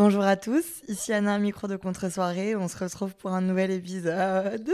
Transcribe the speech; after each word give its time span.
Bonjour 0.00 0.22
à 0.22 0.36
tous, 0.36 0.64
ici 0.86 1.12
Anna, 1.12 1.40
micro 1.40 1.66
de 1.66 1.74
contre-soirée. 1.74 2.54
On 2.54 2.68
se 2.68 2.78
retrouve 2.78 3.16
pour 3.16 3.32
un 3.32 3.40
nouvel 3.40 3.72
épisode. 3.72 4.70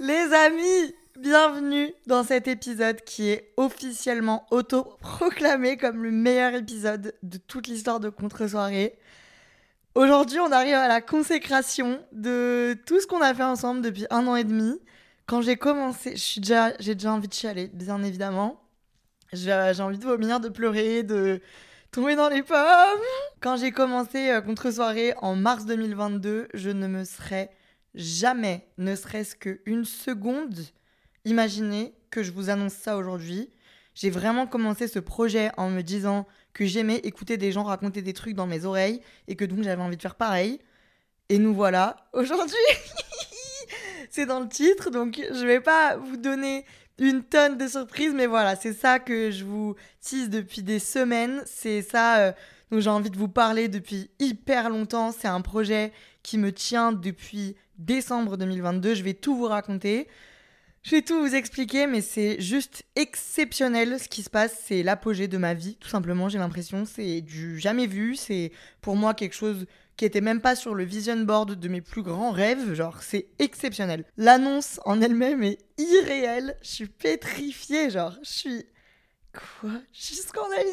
Les 0.00 0.32
amis, 0.32 0.94
bienvenue 1.20 1.92
dans 2.06 2.24
cet 2.24 2.48
épisode 2.48 3.02
qui 3.02 3.28
est 3.28 3.52
officiellement 3.58 4.46
auto-proclamé 4.50 5.76
comme 5.76 6.02
le 6.02 6.10
meilleur 6.10 6.54
épisode 6.54 7.12
de 7.22 7.36
toute 7.36 7.66
l'histoire 7.66 8.00
de 8.00 8.08
Contre-soirée. 8.08 8.96
Aujourd'hui, 9.94 10.38
on 10.38 10.52
arrive 10.52 10.74
à 10.74 10.86
la 10.86 11.00
consécration 11.00 12.00
de 12.12 12.76
tout 12.86 13.00
ce 13.00 13.06
qu'on 13.06 13.20
a 13.20 13.34
fait 13.34 13.42
ensemble 13.42 13.80
depuis 13.80 14.06
un 14.10 14.26
an 14.26 14.36
et 14.36 14.44
demi. 14.44 14.78
Quand 15.26 15.42
j'ai 15.42 15.56
commencé, 15.56 16.14
j'ai 16.16 16.40
déjà, 16.40 16.70
déjà 16.72 17.12
envie 17.12 17.28
de 17.28 17.32
chialer, 17.32 17.68
bien 17.72 18.02
évidemment. 18.02 18.62
J'ai 19.32 19.52
envie 19.80 19.98
de 19.98 20.04
vomir, 20.04 20.40
de 20.40 20.48
pleurer, 20.48 21.02
de 21.02 21.40
tomber 21.90 22.16
dans 22.16 22.28
les 22.28 22.42
pommes. 22.42 22.58
Quand 23.40 23.56
j'ai 23.56 23.72
commencé 23.72 24.30
euh, 24.30 24.40
Contre-soirée 24.40 25.14
en 25.18 25.34
mars 25.36 25.66
2022, 25.66 26.48
je 26.54 26.70
ne 26.70 26.86
me 26.86 27.04
serais 27.04 27.50
jamais, 27.94 28.68
ne 28.78 28.94
serait-ce 28.94 29.34
qu'une 29.34 29.84
seconde, 29.84 30.58
imaginez 31.24 31.94
que 32.10 32.22
je 32.22 32.32
vous 32.32 32.50
annonce 32.50 32.74
ça 32.74 32.96
aujourd'hui. 32.96 33.50
J'ai 33.94 34.10
vraiment 34.10 34.46
commencé 34.46 34.86
ce 34.86 34.98
projet 34.98 35.50
en 35.56 35.70
me 35.70 35.82
disant 35.82 36.26
que 36.52 36.66
j'aimais 36.66 36.96
écouter 36.96 37.36
des 37.36 37.52
gens 37.52 37.62
raconter 37.62 38.02
des 38.02 38.12
trucs 38.12 38.34
dans 38.34 38.46
mes 38.46 38.64
oreilles 38.64 39.00
et 39.28 39.36
que 39.36 39.44
donc 39.44 39.62
j'avais 39.62 39.82
envie 39.82 39.96
de 39.96 40.02
faire 40.02 40.16
pareil. 40.16 40.58
Et 41.28 41.38
nous 41.38 41.54
voilà 41.54 41.96
aujourd'hui. 42.12 42.56
c'est 44.10 44.26
dans 44.26 44.40
le 44.40 44.48
titre, 44.48 44.90
donc 44.90 45.20
je 45.30 45.46
vais 45.46 45.60
pas 45.60 45.96
vous 45.96 46.16
donner 46.16 46.64
une 46.98 47.22
tonne 47.22 47.56
de 47.56 47.68
surprises, 47.68 48.12
mais 48.14 48.26
voilà, 48.26 48.56
c'est 48.56 48.72
ça 48.72 48.98
que 48.98 49.30
je 49.30 49.44
vous 49.44 49.76
tease 50.00 50.30
depuis 50.30 50.62
des 50.62 50.78
semaines. 50.78 51.42
C'est 51.46 51.82
ça 51.82 52.18
euh, 52.18 52.32
dont 52.70 52.80
j'ai 52.80 52.90
envie 52.90 53.10
de 53.10 53.18
vous 53.18 53.28
parler 53.28 53.68
depuis 53.68 54.10
hyper 54.18 54.68
longtemps. 54.68 55.12
C'est 55.12 55.28
un 55.28 55.40
projet 55.40 55.92
qui 56.22 56.38
me 56.38 56.52
tient 56.52 56.92
depuis 56.92 57.56
décembre 57.78 58.36
2022. 58.36 58.94
Je 58.94 59.04
vais 59.04 59.14
tout 59.14 59.36
vous 59.36 59.46
raconter. 59.46 60.08
Je 60.88 60.96
vais 60.96 61.02
tout 61.02 61.20
vous 61.20 61.34
expliquer, 61.34 61.86
mais 61.86 62.00
c'est 62.00 62.40
juste 62.40 62.82
exceptionnel 62.96 64.00
ce 64.00 64.08
qui 64.08 64.22
se 64.22 64.30
passe. 64.30 64.58
C'est 64.64 64.82
l'apogée 64.82 65.28
de 65.28 65.36
ma 65.36 65.52
vie, 65.52 65.76
tout 65.76 65.90
simplement. 65.90 66.30
J'ai 66.30 66.38
l'impression, 66.38 66.86
c'est 66.86 67.20
du 67.20 67.58
jamais 67.58 67.86
vu. 67.86 68.16
C'est 68.16 68.52
pour 68.80 68.96
moi 68.96 69.12
quelque 69.12 69.34
chose 69.34 69.66
qui 69.98 70.06
était 70.06 70.22
même 70.22 70.40
pas 70.40 70.56
sur 70.56 70.74
le 70.74 70.84
vision 70.84 71.18
board 71.18 71.56
de 71.56 71.68
mes 71.68 71.82
plus 71.82 72.00
grands 72.02 72.30
rêves. 72.30 72.72
Genre, 72.72 73.02
c'est 73.02 73.26
exceptionnel. 73.38 74.06
L'annonce 74.16 74.80
en 74.86 75.02
elle-même 75.02 75.42
est 75.42 75.58
irréelle. 75.76 76.56
Je 76.62 76.68
suis 76.68 76.86
pétrifiée. 76.86 77.90
Genre, 77.90 78.16
je 78.22 78.30
suis 78.30 78.64
Quoi? 79.60 79.70
Je 79.92 80.02
suis 80.02 80.14
scandalisée 80.16 80.72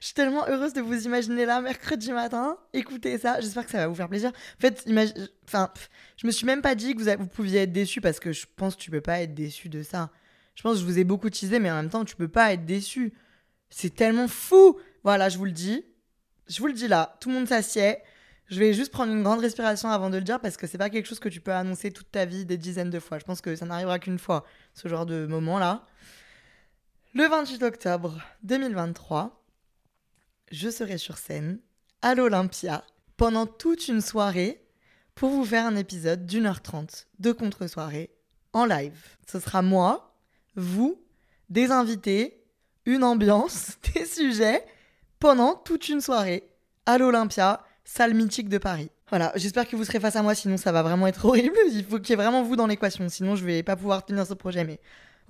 Je 0.00 0.06
suis 0.06 0.14
tellement 0.14 0.46
heureuse 0.48 0.72
de 0.72 0.80
vous 0.80 1.04
imaginer 1.04 1.44
là 1.44 1.60
mercredi 1.60 2.12
matin. 2.12 2.56
Écoutez 2.72 3.18
ça, 3.18 3.40
j'espère 3.40 3.64
que 3.64 3.70
ça 3.72 3.78
va 3.78 3.88
vous 3.88 3.94
faire 3.94 4.08
plaisir. 4.08 4.30
En 4.30 4.60
fait, 4.60 4.86
enfin, 5.46 5.72
je 6.16 6.26
me 6.26 6.32
suis 6.32 6.46
même 6.46 6.62
pas 6.62 6.74
dit 6.74 6.94
que 6.94 7.02
vous, 7.02 7.22
vous 7.22 7.26
pouviez 7.28 7.62
être 7.62 7.72
déçu 7.72 8.00
parce 8.00 8.20
que 8.20 8.32
je 8.32 8.46
pense 8.56 8.76
que 8.76 8.80
tu 8.80 8.90
peux 8.90 9.00
pas 9.00 9.20
être 9.20 9.34
déçu 9.34 9.68
de 9.68 9.82
ça. 9.82 10.10
Je 10.54 10.62
pense 10.62 10.74
que 10.74 10.80
je 10.80 10.84
vous 10.84 10.98
ai 10.98 11.04
beaucoup 11.04 11.30
teasé, 11.30 11.58
mais 11.58 11.70
en 11.70 11.76
même 11.76 11.90
temps, 11.90 12.04
tu 12.04 12.16
peux 12.16 12.28
pas 12.28 12.52
être 12.52 12.64
déçu. 12.64 13.12
C'est 13.70 13.94
tellement 13.94 14.28
fou 14.28 14.78
Voilà, 15.04 15.28
je 15.28 15.38
vous 15.38 15.46
le 15.46 15.52
dis. 15.52 15.84
Je 16.48 16.60
vous 16.60 16.66
le 16.66 16.72
dis 16.72 16.88
là, 16.88 17.16
tout 17.20 17.28
le 17.28 17.36
monde 17.36 17.48
s'assied. 17.48 17.98
Je 18.48 18.58
vais 18.58 18.72
juste 18.72 18.90
prendre 18.90 19.12
une 19.12 19.22
grande 19.22 19.40
respiration 19.40 19.90
avant 19.90 20.10
de 20.10 20.16
le 20.16 20.24
dire 20.24 20.40
parce 20.40 20.56
que 20.56 20.66
c'est 20.66 20.78
pas 20.78 20.90
quelque 20.90 21.06
chose 21.06 21.20
que 21.20 21.28
tu 21.28 21.40
peux 21.40 21.52
annoncer 21.52 21.92
toute 21.92 22.10
ta 22.10 22.24
vie 22.24 22.44
des 22.44 22.58
dizaines 22.58 22.90
de 22.90 22.98
fois. 22.98 23.20
Je 23.20 23.24
pense 23.24 23.40
que 23.40 23.54
ça 23.54 23.64
n'arrivera 23.64 24.00
qu'une 24.00 24.18
fois, 24.18 24.44
ce 24.74 24.88
genre 24.88 25.06
de 25.06 25.26
moment 25.26 25.60
là. 25.60 25.86
Le 27.12 27.26
28 27.26 27.64
octobre 27.64 28.22
2023, 28.44 29.44
je 30.52 30.70
serai 30.70 30.96
sur 30.96 31.18
scène 31.18 31.58
à 32.02 32.14
l'Olympia 32.14 32.84
pendant 33.16 33.46
toute 33.46 33.88
une 33.88 34.00
soirée 34.00 34.64
pour 35.16 35.30
vous 35.30 35.44
faire 35.44 35.66
un 35.66 35.74
épisode 35.74 36.24
d'une 36.24 36.46
heure 36.46 36.62
trente 36.62 37.08
de 37.18 37.32
contre-soirée 37.32 38.10
en 38.52 38.64
live. 38.64 39.16
Ce 39.26 39.40
sera 39.40 39.60
moi, 39.60 40.14
vous, 40.54 41.02
des 41.48 41.72
invités, 41.72 42.44
une 42.86 43.02
ambiance, 43.02 43.72
des 43.94 44.06
sujets 44.06 44.64
pendant 45.18 45.56
toute 45.56 45.88
une 45.88 46.00
soirée 46.00 46.48
à 46.86 46.96
l'Olympia, 46.96 47.64
salle 47.82 48.14
mythique 48.14 48.48
de 48.48 48.58
Paris. 48.58 48.92
Voilà, 49.08 49.32
j'espère 49.34 49.66
que 49.66 49.74
vous 49.74 49.84
serez 49.84 49.98
face 49.98 50.14
à 50.14 50.22
moi, 50.22 50.36
sinon 50.36 50.56
ça 50.56 50.70
va 50.70 50.84
vraiment 50.84 51.08
être 51.08 51.24
horrible. 51.24 51.56
Il 51.72 51.84
faut 51.84 51.98
qu'il 51.98 52.10
y 52.10 52.12
ait 52.12 52.22
vraiment 52.22 52.44
vous 52.44 52.54
dans 52.54 52.68
l'équation, 52.68 53.08
sinon 53.08 53.34
je 53.34 53.44
vais 53.44 53.64
pas 53.64 53.74
pouvoir 53.74 54.06
tenir 54.06 54.24
ce 54.24 54.34
projet. 54.34 54.62
Mais 54.62 54.78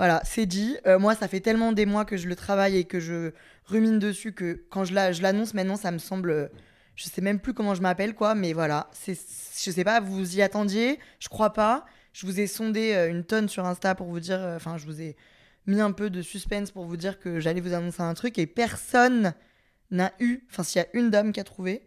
voilà, 0.01 0.23
c'est 0.25 0.47
dit. 0.47 0.79
Euh, 0.87 0.99
moi, 0.99 1.15
ça 1.15 1.29
fait 1.29 1.41
tellement 1.41 1.73
des 1.73 1.85
mois 1.85 2.07
que 2.07 2.17
je 2.17 2.27
le 2.27 2.35
travaille 2.35 2.79
et 2.79 2.85
que 2.85 3.01
je 3.01 3.33
rumine 3.67 3.99
dessus 3.99 4.33
que 4.33 4.65
quand 4.71 4.83
je 4.83 4.95
l'annonce 4.95 5.53
maintenant, 5.53 5.77
ça 5.77 5.91
me 5.91 5.99
semble. 5.99 6.51
Je 6.97 7.05
sais 7.05 7.21
même 7.21 7.39
plus 7.39 7.53
comment 7.53 7.75
je 7.75 7.83
m'appelle, 7.83 8.15
quoi, 8.15 8.35
mais 8.35 8.55
voilà. 8.55 8.89
Je 9.07 9.13
sais 9.13 9.85
pas, 9.85 10.01
vous 10.01 10.39
y 10.39 10.41
attendiez? 10.41 10.99
Je 11.19 11.29
crois 11.29 11.53
pas. 11.53 11.85
Je 12.15 12.25
vous 12.25 12.41
ai 12.41 12.47
sondé 12.47 12.95
euh, 12.95 13.11
une 13.11 13.25
tonne 13.25 13.51
sur 13.51 13.67
Insta 13.67 13.95
pour 13.95 14.07
vous 14.07 14.21
dire. 14.21 14.41
Euh, 14.41 14.57
enfin, 14.57 14.79
je 14.79 14.87
vous 14.87 15.03
ai 15.03 15.17
mis 15.67 15.83
un 15.83 15.93
peu 15.93 16.09
de 16.09 16.23
suspense 16.23 16.71
pour 16.71 16.87
vous 16.87 16.97
dire 16.97 17.21
que 17.21 17.39
j'allais 17.39 17.61
vous 17.61 17.75
annoncer 17.75 18.01
un 18.01 18.15
truc 18.15 18.39
et 18.39 18.47
personne 18.47 19.35
n'a 19.91 20.15
eu. 20.19 20.47
Enfin, 20.51 20.63
s'il 20.63 20.81
y 20.81 20.83
a 20.87 20.89
une 20.95 21.11
dame 21.11 21.33
qui 21.33 21.41
a 21.41 21.45
trouvé 21.45 21.85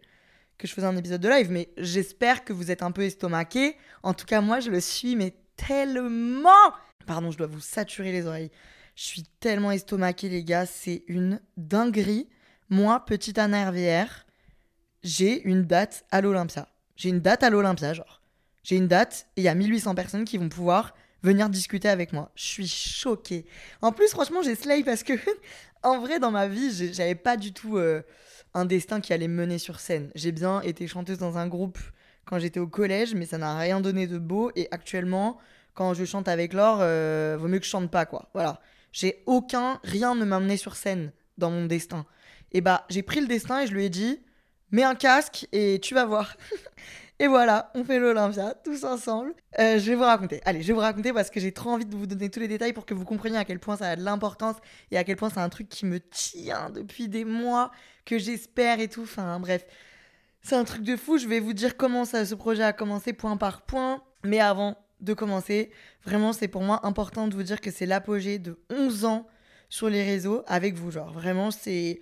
que 0.56 0.68
je 0.68 0.72
faisais 0.72 0.86
un 0.86 0.96
épisode 0.96 1.20
de 1.20 1.28
live, 1.28 1.50
mais 1.50 1.70
j'espère 1.78 2.44
que 2.44 2.52
vous 2.52 2.70
êtes 2.70 2.84
un 2.84 2.92
peu 2.92 3.02
estomaqué. 3.02 3.76
En 4.04 4.14
tout 4.14 4.24
cas, 4.24 4.40
moi, 4.40 4.60
je 4.60 4.70
le 4.70 4.78
suis, 4.78 5.16
mais 5.16 5.34
tellement 5.56 6.70
Pardon, 7.06 7.30
je 7.30 7.38
dois 7.38 7.46
vous 7.46 7.60
saturer 7.60 8.12
les 8.12 8.26
oreilles. 8.26 8.50
Je 8.94 9.04
suis 9.04 9.24
tellement 9.40 9.70
estomaquée, 9.70 10.28
les 10.28 10.44
gars, 10.44 10.66
c'est 10.66 11.04
une 11.08 11.40
dinguerie. 11.56 12.28
Moi, 12.70 13.04
petite 13.04 13.38
Anna 13.38 13.72
j'ai 15.02 15.42
une 15.42 15.64
date 15.64 16.06
à 16.10 16.20
l'Olympia. 16.22 16.68
J'ai 16.96 17.10
une 17.10 17.20
date 17.20 17.42
à 17.42 17.50
l'Olympia, 17.50 17.92
genre. 17.92 18.22
J'ai 18.62 18.76
une 18.76 18.88
date 18.88 19.26
et 19.36 19.42
il 19.42 19.44
y 19.44 19.48
a 19.48 19.54
1800 19.54 19.94
personnes 19.94 20.24
qui 20.24 20.38
vont 20.38 20.48
pouvoir 20.48 20.94
venir 21.22 21.50
discuter 21.50 21.88
avec 21.88 22.12
moi. 22.12 22.30
Je 22.34 22.44
suis 22.44 22.66
choquée. 22.66 23.44
En 23.82 23.92
plus, 23.92 24.08
franchement, 24.08 24.40
j'ai 24.42 24.54
slay 24.54 24.82
parce 24.82 25.02
que, 25.02 25.12
en 25.82 26.00
vrai, 26.00 26.18
dans 26.20 26.30
ma 26.30 26.48
vie, 26.48 26.92
j'avais 26.92 27.14
pas 27.14 27.36
du 27.36 27.52
tout 27.52 27.76
euh, 27.76 28.02
un 28.54 28.64
destin 28.64 29.00
qui 29.00 29.12
allait 29.12 29.28
me 29.28 29.34
mener 29.34 29.58
sur 29.58 29.80
scène. 29.80 30.10
J'ai 30.14 30.32
bien 30.32 30.62
été 30.62 30.86
chanteuse 30.86 31.18
dans 31.18 31.36
un 31.36 31.48
groupe 31.48 31.78
quand 32.24 32.38
j'étais 32.38 32.60
au 32.60 32.66
collège, 32.66 33.14
mais 33.14 33.26
ça 33.26 33.36
n'a 33.36 33.58
rien 33.58 33.80
donné 33.80 34.06
de 34.06 34.18
beau. 34.18 34.50
Et 34.56 34.68
actuellement, 34.70 35.38
quand 35.74 35.94
je 35.94 36.04
chante 36.04 36.28
avec 36.28 36.52
Laure, 36.52 36.78
euh, 36.80 37.36
vaut 37.38 37.48
mieux 37.48 37.58
que 37.58 37.64
je 37.64 37.70
chante 37.70 37.90
pas, 37.90 38.06
quoi. 38.06 38.30
Voilà. 38.32 38.60
J'ai 38.92 39.22
aucun, 39.26 39.80
rien 39.82 40.14
ne 40.14 40.24
m'a 40.24 40.36
amené 40.36 40.56
sur 40.56 40.76
scène 40.76 41.12
dans 41.36 41.50
mon 41.50 41.66
destin. 41.66 42.06
Et 42.52 42.60
bah, 42.60 42.84
j'ai 42.88 43.02
pris 43.02 43.20
le 43.20 43.26
destin 43.26 43.60
et 43.60 43.66
je 43.66 43.74
lui 43.74 43.84
ai 43.84 43.90
dit, 43.90 44.20
mets 44.70 44.84
un 44.84 44.94
casque 44.94 45.48
et 45.50 45.80
tu 45.80 45.94
vas 45.94 46.04
voir. 46.04 46.36
et 47.18 47.26
voilà, 47.26 47.72
on 47.74 47.82
fait 47.82 47.98
l'Olympia 47.98 48.54
tous 48.64 48.84
ensemble. 48.84 49.34
Euh, 49.58 49.80
je 49.80 49.90
vais 49.90 49.96
vous 49.96 50.04
raconter. 50.04 50.40
Allez, 50.44 50.62
je 50.62 50.68
vais 50.68 50.74
vous 50.74 50.80
raconter 50.80 51.12
parce 51.12 51.28
que 51.28 51.40
j'ai 51.40 51.50
trop 51.50 51.70
envie 51.70 51.86
de 51.86 51.96
vous 51.96 52.06
donner 52.06 52.30
tous 52.30 52.38
les 52.38 52.46
détails 52.46 52.72
pour 52.72 52.86
que 52.86 52.94
vous 52.94 53.04
compreniez 53.04 53.38
à 53.38 53.44
quel 53.44 53.58
point 53.58 53.76
ça 53.76 53.90
a 53.90 53.96
de 53.96 54.02
l'importance 54.02 54.56
et 54.92 54.96
à 54.96 55.02
quel 55.02 55.16
point 55.16 55.30
c'est 55.30 55.40
un 55.40 55.48
truc 55.48 55.68
qui 55.68 55.86
me 55.86 55.98
tient 55.98 56.70
depuis 56.70 57.08
des 57.08 57.24
mois, 57.24 57.72
que 58.04 58.18
j'espère 58.18 58.78
et 58.78 58.88
tout. 58.88 59.02
Enfin, 59.02 59.40
bref. 59.40 59.66
C'est 60.40 60.56
un 60.56 60.64
truc 60.64 60.82
de 60.82 60.94
fou. 60.96 61.18
Je 61.18 61.26
vais 61.26 61.40
vous 61.40 61.54
dire 61.54 61.76
comment 61.76 62.04
ça, 62.04 62.24
ce 62.24 62.36
projet 62.36 62.62
a 62.62 62.72
commencé 62.72 63.12
point 63.12 63.36
par 63.36 63.62
point. 63.62 64.04
Mais 64.22 64.40
avant, 64.40 64.76
de 65.00 65.12
commencer. 65.14 65.70
Vraiment, 66.04 66.32
c'est 66.32 66.48
pour 66.48 66.62
moi 66.62 66.86
important 66.86 67.28
de 67.28 67.34
vous 67.34 67.42
dire 67.42 67.60
que 67.60 67.70
c'est 67.70 67.86
l'apogée 67.86 68.38
de 68.38 68.58
11 68.70 69.04
ans 69.04 69.26
sur 69.68 69.88
les 69.88 70.02
réseaux 70.02 70.42
avec 70.46 70.74
vous. 70.74 70.90
Genre, 70.90 71.12
vraiment, 71.12 71.50
c'est. 71.50 72.00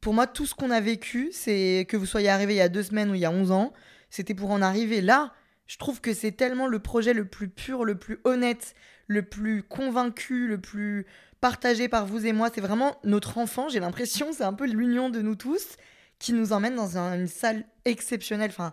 Pour 0.00 0.14
moi, 0.14 0.26
tout 0.26 0.46
ce 0.46 0.54
qu'on 0.54 0.70
a 0.70 0.80
vécu, 0.80 1.30
c'est 1.32 1.86
que 1.88 1.96
vous 1.96 2.06
soyez 2.06 2.28
arrivé 2.28 2.54
il 2.54 2.58
y 2.58 2.60
a 2.60 2.68
deux 2.68 2.82
semaines 2.82 3.10
ou 3.10 3.14
il 3.14 3.20
y 3.20 3.24
a 3.24 3.30
11 3.30 3.50
ans, 3.50 3.72
c'était 4.10 4.34
pour 4.34 4.50
en 4.50 4.62
arriver 4.62 5.00
là. 5.00 5.32
Je 5.66 5.78
trouve 5.78 6.00
que 6.00 6.14
c'est 6.14 6.32
tellement 6.32 6.68
le 6.68 6.78
projet 6.78 7.12
le 7.12 7.24
plus 7.24 7.48
pur, 7.48 7.84
le 7.84 7.96
plus 7.96 8.20
honnête, 8.24 8.74
le 9.08 9.22
plus 9.22 9.62
convaincu, 9.64 10.46
le 10.46 10.60
plus 10.60 11.06
partagé 11.40 11.88
par 11.88 12.06
vous 12.06 12.24
et 12.24 12.32
moi. 12.32 12.50
C'est 12.54 12.60
vraiment 12.60 12.98
notre 13.02 13.38
enfant, 13.38 13.68
j'ai 13.68 13.80
l'impression, 13.80 14.32
c'est 14.32 14.44
un 14.44 14.52
peu 14.52 14.66
l'union 14.66 15.10
de 15.10 15.20
nous 15.22 15.34
tous 15.34 15.76
qui 16.20 16.32
nous 16.32 16.52
emmène 16.52 16.76
dans 16.76 16.98
un- 16.98 17.18
une 17.18 17.26
salle 17.26 17.64
exceptionnelle. 17.84 18.50
Enfin, 18.50 18.72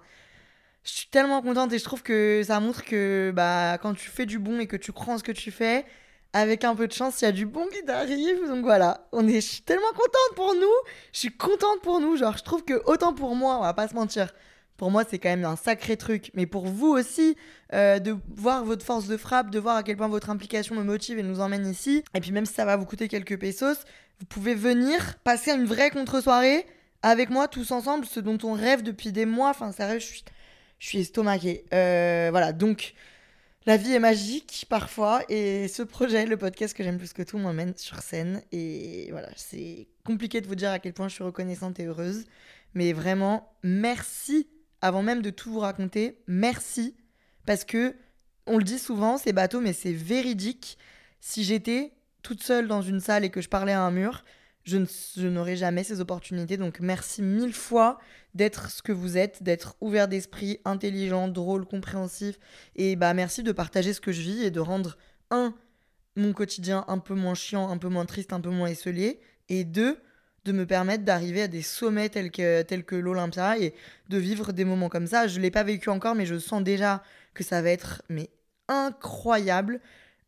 je 0.84 0.92
suis 0.92 1.08
tellement 1.08 1.42
contente 1.42 1.72
et 1.72 1.80
je 1.80 1.84
trouve 1.84 2.04
que 2.04 2.42
ça 2.46 2.60
montre 2.60 2.84
que 2.84 3.32
bah, 3.36 3.78
quand 3.82 3.94
tu 3.94 4.10
fais 4.10 4.26
du 4.26 4.40
bon 4.40 4.60
et 4.60 4.68
que 4.68 4.76
tu 4.76 4.92
crois 4.92 5.14
en 5.14 5.18
ce 5.18 5.24
que 5.24 5.32
tu 5.32 5.52
fais, 5.52 5.86
avec 6.34 6.64
un 6.64 6.76
peu 6.76 6.88
de 6.88 6.94
chance, 6.94 7.22
il 7.22 7.26
y 7.26 7.28
a 7.28 7.32
du 7.32 7.46
bon 7.46 7.68
qui 7.68 7.84
t'arrive. 7.86 8.48
Donc 8.48 8.64
voilà, 8.64 9.08
on 9.12 9.28
est, 9.28 9.40
je 9.40 9.48
suis 9.48 9.62
tellement 9.62 9.92
contente 9.92 10.36
pour 10.36 10.56
nous. 10.56 10.74
Je 11.14 11.20
suis 11.20 11.38
contente 11.38 11.82
pour 11.84 12.00
nous. 12.02 12.18
Genre, 12.18 12.36
je 12.36 12.44
trouve 12.44 12.64
que 12.64 12.82
autant 12.86 13.14
pour 13.14 13.36
moi, 13.36 13.58
on 13.60 13.62
va 13.62 13.74
pas 13.74 13.88
se 13.88 13.94
mentir, 13.94 14.34
pour 14.78 14.90
moi, 14.90 15.04
c'est 15.08 15.20
quand 15.20 15.30
même 15.30 15.46
un 15.46 15.56
sacré 15.56 15.96
truc. 15.96 16.32
Mais 16.34 16.48
pour 16.48 16.66
vous 16.66 16.88
aussi, 16.88 17.38
euh, 17.74 18.00
de 18.00 18.18
voir 18.36 18.66
votre 18.66 18.84
force 18.84 19.08
de 19.08 19.16
frappe, 19.16 19.52
de 19.52 19.60
voir 19.60 19.78
à 19.78 19.84
quel 19.84 19.96
point 19.96 20.08
votre 20.08 20.32
implication 20.32 20.76
me 20.76 20.84
motive 20.84 21.20
et 21.20 21.24
nous 21.24 21.40
emmène 21.40 21.68
ici. 21.68 22.04
Et 22.16 22.20
puis 22.20 22.32
même 22.32 22.48
si 22.48 22.54
ça 22.54 22.66
va 22.66 22.76
vous 22.76 22.86
coûter 22.86 23.08
quelques 23.08 23.40
pesos, 23.40 23.86
vous 24.20 24.26
pouvez 24.26 24.56
venir 24.56 25.16
passer 25.24 25.52
une 25.52 25.66
vraie 25.66 25.92
contre-soirée 25.92 26.66
avec 27.04 27.30
moi 27.30 27.48
tous 27.48 27.72
ensemble, 27.72 28.06
ce 28.06 28.20
dont 28.20 28.38
on 28.44 28.54
rêve 28.54 28.82
depuis 28.82 29.12
des 29.12 29.26
mois. 29.26 29.50
Enfin, 29.50 29.72
sérieux, 29.72 30.00
je 30.00 30.06
suis, 30.06 30.24
je 30.84 30.90
suis 30.90 31.00
estomaquée. 31.00 31.64
Euh, 31.74 32.28
voilà, 32.30 32.52
donc 32.52 32.94
la 33.66 33.78
vie 33.78 33.94
est 33.94 34.00
magique 34.00 34.66
parfois 34.68 35.22
et 35.30 35.70
ce 35.70 35.82
projet, 35.82 36.26
le 36.26 36.36
podcast 36.36 36.76
que 36.76 36.84
j'aime 36.84 36.98
plus 36.98 37.14
que 37.14 37.22
tout, 37.24 37.38
m'emmène 37.38 37.74
sur 37.78 38.00
scène. 38.00 38.42
Et 38.52 39.08
voilà, 39.12 39.30
c'est 39.38 39.88
compliqué 40.06 40.42
de 40.42 40.48
vous 40.48 40.56
dire 40.56 40.72
à 40.72 40.80
quel 40.80 40.92
point 40.92 41.08
je 41.08 41.14
suis 41.14 41.24
reconnaissante 41.24 41.80
et 41.80 41.86
heureuse. 41.86 42.26
Mais 42.74 42.92
vraiment, 42.92 43.56
merci. 43.64 44.50
Avant 44.82 45.04
même 45.04 45.22
de 45.22 45.30
tout 45.30 45.54
vous 45.54 45.60
raconter, 45.60 46.20
merci. 46.28 46.98
Parce 47.46 47.64
que, 47.64 47.96
on 48.46 48.58
le 48.58 48.66
dit 48.66 48.78
souvent, 48.78 49.18
c'est 49.18 49.32
bateau, 49.32 49.62
mais 49.62 49.72
c'est 49.72 49.94
véridique. 49.94 50.78
Si 51.22 51.46
j'étais 51.46 51.94
toute 52.24 52.44
seule 52.44 52.68
dans 52.68 52.82
une 52.82 53.00
salle 53.00 53.24
et 53.24 53.30
que 53.30 53.40
je 53.40 53.48
parlais 53.48 53.72
à 53.72 53.84
un 53.84 53.92
mur, 53.92 54.26
je, 54.64 55.28
n'aurais 55.28 55.56
jamais 55.56 55.84
ces 55.84 56.02
opportunités. 56.02 56.58
Donc 56.58 56.80
merci 56.80 57.22
mille 57.22 57.54
fois 57.54 58.00
d'être 58.34 58.70
ce 58.70 58.82
que 58.82 58.92
vous 58.92 59.18
êtes, 59.18 59.44
d'être 59.44 59.76
ouvert 59.82 60.08
d'esprit, 60.08 60.60
intelligent, 60.66 61.28
drôle, 61.28 61.66
compréhensif. 61.66 62.40
Et 62.76 62.96
bah 62.96 63.14
merci 63.14 63.44
de 63.44 63.52
partager 63.52 63.94
ce 63.94 64.02
que 64.02 64.12
je 64.12 64.22
vis 64.22 64.44
et 64.44 64.52
de 64.52 64.60
rendre, 64.60 64.98
un, 65.30 65.54
mon 66.16 66.34
quotidien 66.34 66.86
un 66.88 67.00
peu 67.00 67.14
moins 67.14 67.36
chiant, 67.36 67.70
un 67.70 67.78
peu 67.78 67.90
moins 67.90 68.06
triste, 68.06 68.34
un 68.34 68.42
peu 68.42 68.50
moins 68.50 68.68
esselé. 68.68 69.20
Et 69.50 69.64
deux, 69.64 69.98
de 70.46 70.52
me 70.52 70.66
permettre 70.66 71.04
d'arriver 71.04 71.44
à 71.44 71.48
des 71.48 71.62
sommets 71.62 72.10
tels 72.10 72.32
que, 72.32 72.62
tels 72.64 72.84
que 72.84 72.96
l'Olympia 72.96 73.58
et 73.58 73.74
de 74.10 74.18
vivre 74.18 74.52
des 74.52 74.66
moments 74.66 74.90
comme 74.90 75.08
ça. 75.08 75.28
Je 75.28 75.38
ne 75.38 75.44
l'ai 75.44 75.52
pas 75.52 75.64
vécu 75.64 75.90
encore, 75.90 76.16
mais 76.16 76.26
je 76.26 76.38
sens 76.38 76.64
déjà 76.64 77.04
que 77.34 77.44
ça 77.44 77.62
va 77.62 77.70
être 77.70 78.02
mais 78.10 78.30
incroyable. 78.68 79.80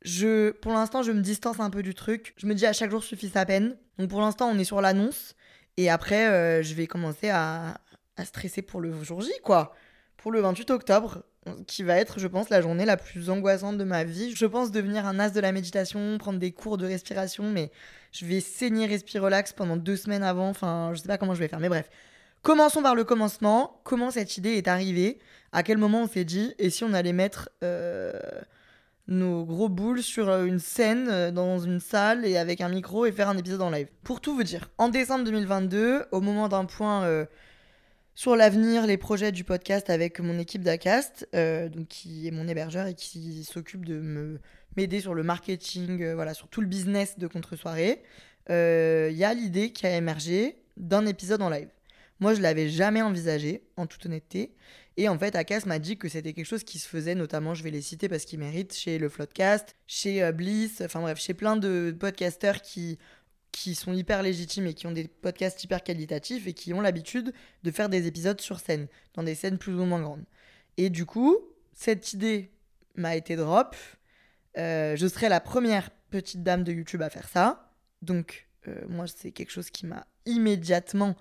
Je, 0.06 0.52
pour 0.52 0.72
l'instant, 0.72 1.02
je 1.04 1.12
me 1.12 1.22
distance 1.22 1.60
un 1.60 1.70
peu 1.70 1.84
du 1.84 1.94
truc. 1.94 2.34
Je 2.38 2.46
me 2.46 2.54
dis 2.54 2.66
à 2.66 2.74
chaque 2.74 2.92
jour 2.92 3.04
suffit 3.04 3.30
sa 3.30 3.46
peine. 3.46 3.76
Donc 3.98 4.10
pour 4.10 4.22
l'instant, 4.22 4.48
on 4.48 4.58
est 4.58 4.64
sur 4.64 4.80
l'annonce. 4.80 5.36
Et 5.78 5.90
après, 5.90 6.28
euh, 6.28 6.64
je 6.64 6.74
vais 6.76 6.88
commencer 6.88 7.30
à, 7.30 7.82
à 8.16 8.26
stresser 8.26 8.62
pour 8.62 8.80
le 8.80 9.04
jour 9.04 9.22
J, 9.22 9.32
quoi. 9.44 9.74
Pour 10.16 10.32
le 10.32 10.40
28 10.40 10.70
octobre, 10.70 11.24
qui 11.68 11.84
va 11.84 11.98
être, 11.98 12.20
je 12.20 12.28
pense, 12.28 12.50
la 12.50 12.62
journée 12.62 12.86
la 12.86 12.98
plus 12.98 13.30
angoissante 13.30 13.78
de 13.78 13.84
ma 13.84 14.04
vie. 14.04 14.34
Je 14.36 14.46
pense 14.46 14.72
devenir 14.72 15.06
un 15.06 15.20
as 15.20 15.32
de 15.32 15.40
la 15.40 15.52
méditation, 15.52 16.18
prendre 16.18 16.40
des 16.40 16.52
cours 16.52 16.78
de 16.78 16.86
respiration, 16.86 17.52
mais 17.52 17.72
je 18.12 18.26
vais 18.26 18.40
saigner 18.40 18.86
Respirelax 18.86 19.54
pendant 19.54 19.78
deux 19.78 19.96
semaines 19.98 20.24
avant. 20.24 20.50
Enfin, 20.50 20.92
je 20.94 21.02
sais 21.02 21.08
pas 21.08 21.18
comment 21.18 21.34
je 21.34 21.40
vais 21.40 21.48
faire, 21.48 21.60
mais 21.60 21.70
bref. 21.70 21.90
Commençons 22.42 22.82
par 22.82 22.96
le 22.96 23.04
commencement. 23.04 23.82
Comment 23.84 24.12
cette 24.12 24.38
idée 24.38 24.54
est 24.54 24.68
arrivée? 24.68 25.20
À 25.52 25.64
quel 25.64 25.78
moment 25.78 26.04
on 26.04 26.08
s'est 26.08 26.26
dit 26.26 26.54
Et 26.60 26.70
si 26.70 26.84
on 26.84 26.94
allait 26.94 27.14
mettre 27.14 27.50
euh, 27.64 28.14
nos 29.08 29.46
gros 29.46 29.70
boules 29.70 30.02
sur 30.02 30.30
euh, 30.30 30.46
une 30.46 30.60
scène 30.60 31.08
euh, 31.10 31.32
dans 31.32 31.60
une 31.60 31.80
salle 31.80 32.26
et 32.26 32.38
avec 32.38 32.62
un 32.62 32.70
micro 32.70 33.06
et 33.06 33.12
faire 33.12 33.30
un 33.30 33.38
épisode 33.38 33.62
en 33.62 33.70
live 33.70 33.88
Pour 34.04 34.22
tout 34.22 34.36
vous 34.36 34.44
dire, 34.44 34.70
en 34.78 34.90
décembre 34.90 35.26
2022, 35.26 36.06
au 36.12 36.22
moment 36.22 36.48
d'un 36.48 36.66
point 36.66 37.04
euh, 37.04 37.26
sur 38.16 38.36
l'avenir, 38.36 38.88
les 38.88 38.98
projets 38.98 39.32
du 39.32 39.44
podcast 39.44 39.90
avec 39.90 40.20
mon 40.20 40.40
équipe 40.40 40.64
d'Acast, 40.64 41.28
donc 41.34 41.88
qui 41.90 42.28
est 42.28 42.32
mon 42.32 42.48
hébergeur 42.48 42.88
et 42.88 42.94
qui 42.94 43.44
s'occupe 43.44 43.86
de 43.86 44.40
m'aider 44.78 45.02
sur 45.02 45.14
le 45.14 45.22
marketing, 45.22 46.14
voilà, 46.14 46.34
sur 46.34 46.48
tout 46.48 46.62
le 46.62 46.68
business 46.68 47.20
de 47.20 47.28
contre-soirée, 47.28 48.04
il 48.48 49.18
y 49.18 49.24
a 49.26 49.34
l'idée 49.34 49.74
qui 49.74 49.86
a 49.86 49.98
émergé 49.98 50.64
d'un 50.78 51.06
épisode 51.08 51.42
en 51.42 51.50
live. 51.50 51.68
Moi, 52.20 52.34
je 52.34 52.42
l'avais 52.42 52.70
jamais 52.70 53.02
envisagé, 53.02 53.64
en 53.78 53.88
toute 53.88 54.06
honnêteté. 54.06 54.56
Et 54.98 55.10
en 55.10 55.20
fait, 55.20 55.36
Akas 55.36 55.64
m'a 55.66 55.80
dit 55.80 55.98
que 55.98 56.08
c'était 56.08 56.34
quelque 56.34 56.46
chose 56.46 56.64
qui 56.64 56.80
se 56.80 56.88
faisait, 56.88 57.16
notamment, 57.16 57.54
je 57.54 57.64
vais 57.64 57.72
les 57.72 57.82
citer 57.82 58.08
parce 58.08 58.24
qu'ils 58.24 58.40
méritent, 58.40 58.74
chez 58.74 58.98
le 58.98 59.10
Floodcast, 59.10 59.76
chez 59.88 60.24
euh, 60.24 60.32
Bliss, 60.32 60.82
enfin 60.82 61.02
bref, 61.02 61.20
chez 61.20 61.34
plein 61.34 61.58
de 61.58 61.96
podcasteurs 62.00 62.62
qui, 62.62 62.98
qui 63.52 63.76
sont 63.76 63.94
hyper 63.94 64.24
légitimes 64.24 64.68
et 64.68 64.74
qui 64.74 64.88
ont 64.88 64.92
des 64.92 65.08
podcasts 65.08 65.64
hyper 65.64 65.84
qualitatifs 65.84 66.48
et 66.48 66.54
qui 66.54 66.74
ont 66.74 66.82
l'habitude 66.82 67.34
de 67.64 67.72
faire 67.72 67.90
des 67.90 68.08
épisodes 68.08 68.40
sur 68.40 68.60
scène, 68.60 68.88
dans 69.14 69.24
des 69.24 69.36
scènes 69.36 69.58
plus 69.58 69.74
ou 69.74 69.84
moins 69.84 70.02
grandes. 70.02 70.26
Et 70.78 70.90
du 70.90 71.06
coup, 71.06 71.38
cette 71.74 72.14
idée 72.14 72.52
m'a 72.96 73.16
été 73.16 73.36
drop. 73.36 73.76
Euh, 74.58 74.96
je 74.96 75.08
serai 75.08 75.28
la 75.28 75.42
première 75.42 75.90
petite 76.10 76.44
dame 76.44 76.64
de 76.64 76.72
YouTube 76.72 77.02
à 77.02 77.10
faire 77.10 77.28
ça. 77.28 77.74
Donc, 78.02 78.48
euh, 78.68 78.82
moi, 78.88 79.06
c'est 79.08 79.32
quelque 79.32 79.52
chose 79.52 79.70
qui 79.70 79.86
m'a 79.86 80.06
immédiatement 80.26 81.16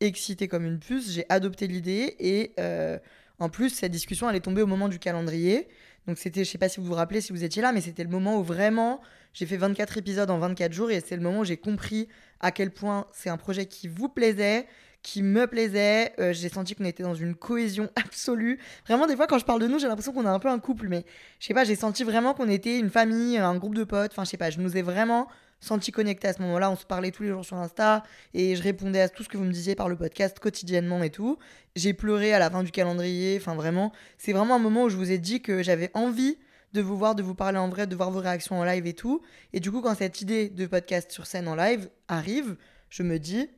excitée 0.00 0.48
comme 0.48 0.64
une 0.64 0.78
puce. 0.78 1.12
J'ai 1.12 1.26
adopté 1.28 1.66
l'idée 1.66 2.16
et 2.18 2.52
euh, 2.58 2.98
en 3.38 3.48
plus, 3.48 3.70
cette 3.70 3.92
discussion, 3.92 4.28
elle 4.30 4.36
est 4.36 4.40
tombée 4.40 4.62
au 4.62 4.66
moment 4.66 4.88
du 4.88 4.98
calendrier. 4.98 5.68
Donc, 6.06 6.18
c'était, 6.18 6.44
je 6.44 6.50
sais 6.50 6.58
pas 6.58 6.68
si 6.68 6.80
vous 6.80 6.86
vous 6.86 6.94
rappelez, 6.94 7.20
si 7.20 7.32
vous 7.32 7.44
étiez 7.44 7.60
là, 7.60 7.72
mais 7.72 7.80
c'était 7.80 8.04
le 8.04 8.10
moment 8.10 8.38
où 8.38 8.42
vraiment 8.42 9.00
j'ai 9.32 9.44
fait 9.44 9.56
24 9.56 9.98
épisodes 9.98 10.30
en 10.30 10.38
24 10.38 10.72
jours 10.72 10.90
et 10.90 11.00
c'est 11.00 11.16
le 11.16 11.22
moment 11.22 11.40
où 11.40 11.44
j'ai 11.44 11.56
compris 11.56 12.08
à 12.40 12.52
quel 12.52 12.70
point 12.70 13.06
c'est 13.12 13.28
un 13.28 13.36
projet 13.36 13.66
qui 13.66 13.88
vous 13.88 14.08
plaisait, 14.08 14.66
qui 15.02 15.22
me 15.22 15.46
plaisait. 15.46 16.14
Euh, 16.18 16.32
j'ai 16.32 16.48
senti 16.48 16.74
qu'on 16.74 16.84
était 16.84 17.02
dans 17.02 17.14
une 17.14 17.34
cohésion 17.34 17.90
absolue. 17.96 18.58
Vraiment, 18.86 19.06
des 19.06 19.16
fois, 19.16 19.26
quand 19.26 19.38
je 19.38 19.44
parle 19.44 19.60
de 19.60 19.66
nous, 19.66 19.78
j'ai 19.78 19.88
l'impression 19.88 20.12
qu'on 20.12 20.24
est 20.24 20.28
un 20.28 20.38
peu 20.38 20.48
un 20.48 20.58
couple, 20.58 20.88
mais 20.88 21.04
je 21.40 21.46
sais 21.46 21.54
pas, 21.54 21.64
j'ai 21.64 21.76
senti 21.76 22.04
vraiment 22.04 22.34
qu'on 22.34 22.48
était 22.48 22.78
une 22.78 22.90
famille, 22.90 23.36
un 23.36 23.56
groupe 23.56 23.74
de 23.74 23.84
potes. 23.84 24.12
Enfin, 24.12 24.24
je 24.24 24.30
sais 24.30 24.36
pas, 24.36 24.50
je 24.50 24.60
nous 24.60 24.76
ai 24.76 24.82
vraiment 24.82 25.28
senti 25.66 25.92
connectés 25.92 26.28
à 26.28 26.32
ce 26.32 26.42
moment-là. 26.42 26.70
On 26.70 26.76
se 26.76 26.86
parlait 26.86 27.10
tous 27.10 27.22
les 27.22 27.30
jours 27.30 27.44
sur 27.44 27.56
Insta 27.56 28.02
et 28.34 28.56
je 28.56 28.62
répondais 28.62 29.00
à 29.00 29.08
tout 29.08 29.22
ce 29.22 29.28
que 29.28 29.36
vous 29.36 29.44
me 29.44 29.52
disiez 29.52 29.74
par 29.74 29.88
le 29.88 29.96
podcast 29.96 30.38
quotidiennement 30.38 31.02
et 31.02 31.10
tout. 31.10 31.38
J'ai 31.74 31.92
pleuré 31.92 32.32
à 32.32 32.38
la 32.38 32.50
fin 32.50 32.62
du 32.62 32.70
calendrier. 32.70 33.36
Enfin, 33.40 33.54
vraiment, 33.54 33.92
c'est 34.18 34.32
vraiment 34.32 34.56
un 34.56 34.60
moment 34.60 34.84
où 34.84 34.88
je 34.88 34.96
vous 34.96 35.10
ai 35.10 35.18
dit 35.18 35.42
que 35.42 35.62
j'avais 35.62 35.90
envie 35.94 36.38
de 36.72 36.80
vous 36.80 36.96
voir, 36.96 37.14
de 37.14 37.22
vous 37.22 37.34
parler 37.34 37.58
en 37.58 37.68
vrai, 37.68 37.86
de 37.86 37.96
voir 37.96 38.10
vos 38.10 38.20
réactions 38.20 38.58
en 38.58 38.64
live 38.64 38.86
et 38.86 38.94
tout. 38.94 39.22
Et 39.52 39.60
du 39.60 39.70
coup, 39.70 39.80
quand 39.80 39.94
cette 39.94 40.20
idée 40.20 40.48
de 40.48 40.66
podcast 40.66 41.10
sur 41.10 41.26
scène 41.26 41.48
en 41.48 41.56
live 41.56 41.88
arrive, 42.08 42.56
je 42.90 43.02
me 43.02 43.18
dis, 43.18 43.48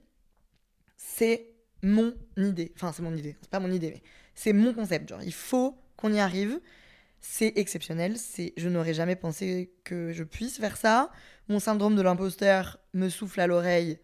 c'est 0.97 1.55
mon 1.83 2.15
idée. 2.37 2.73
Enfin, 2.77 2.93
c'est 2.93 3.03
mon 3.03 3.17
idée, 3.17 3.37
c'est 3.41 3.51
pas 3.51 3.61
mon 3.61 3.71
idée, 3.71 3.91
mais 3.91 4.03
c'est 4.35 4.53
mon 4.53 4.73
concept. 4.73 5.09
Genre, 5.09 5.23
il 5.23 5.33
faut 5.33 5.77
qu'on 5.97 6.13
y 6.13 6.21
arrive. 6.21 6.61
C'est 7.21 7.53
exceptionnel. 7.57 8.17
C'est, 8.17 8.53
je 8.57 8.69
n'aurais 8.69 8.95
jamais 8.95 9.17
pensé 9.17 9.73
que 9.85 10.13
je 10.13 10.23
puisse 10.23 10.59
faire 10.59 10.77
ça. 10.77 11.11
Mon 11.49 11.61
syndrome 11.61 11.97
de 11.97 12.03
l'imposteur 12.03 12.79
me 12.93 13.09
souffle 13.09 13.41
à 13.41 13.47
l'oreille. 13.47 13.99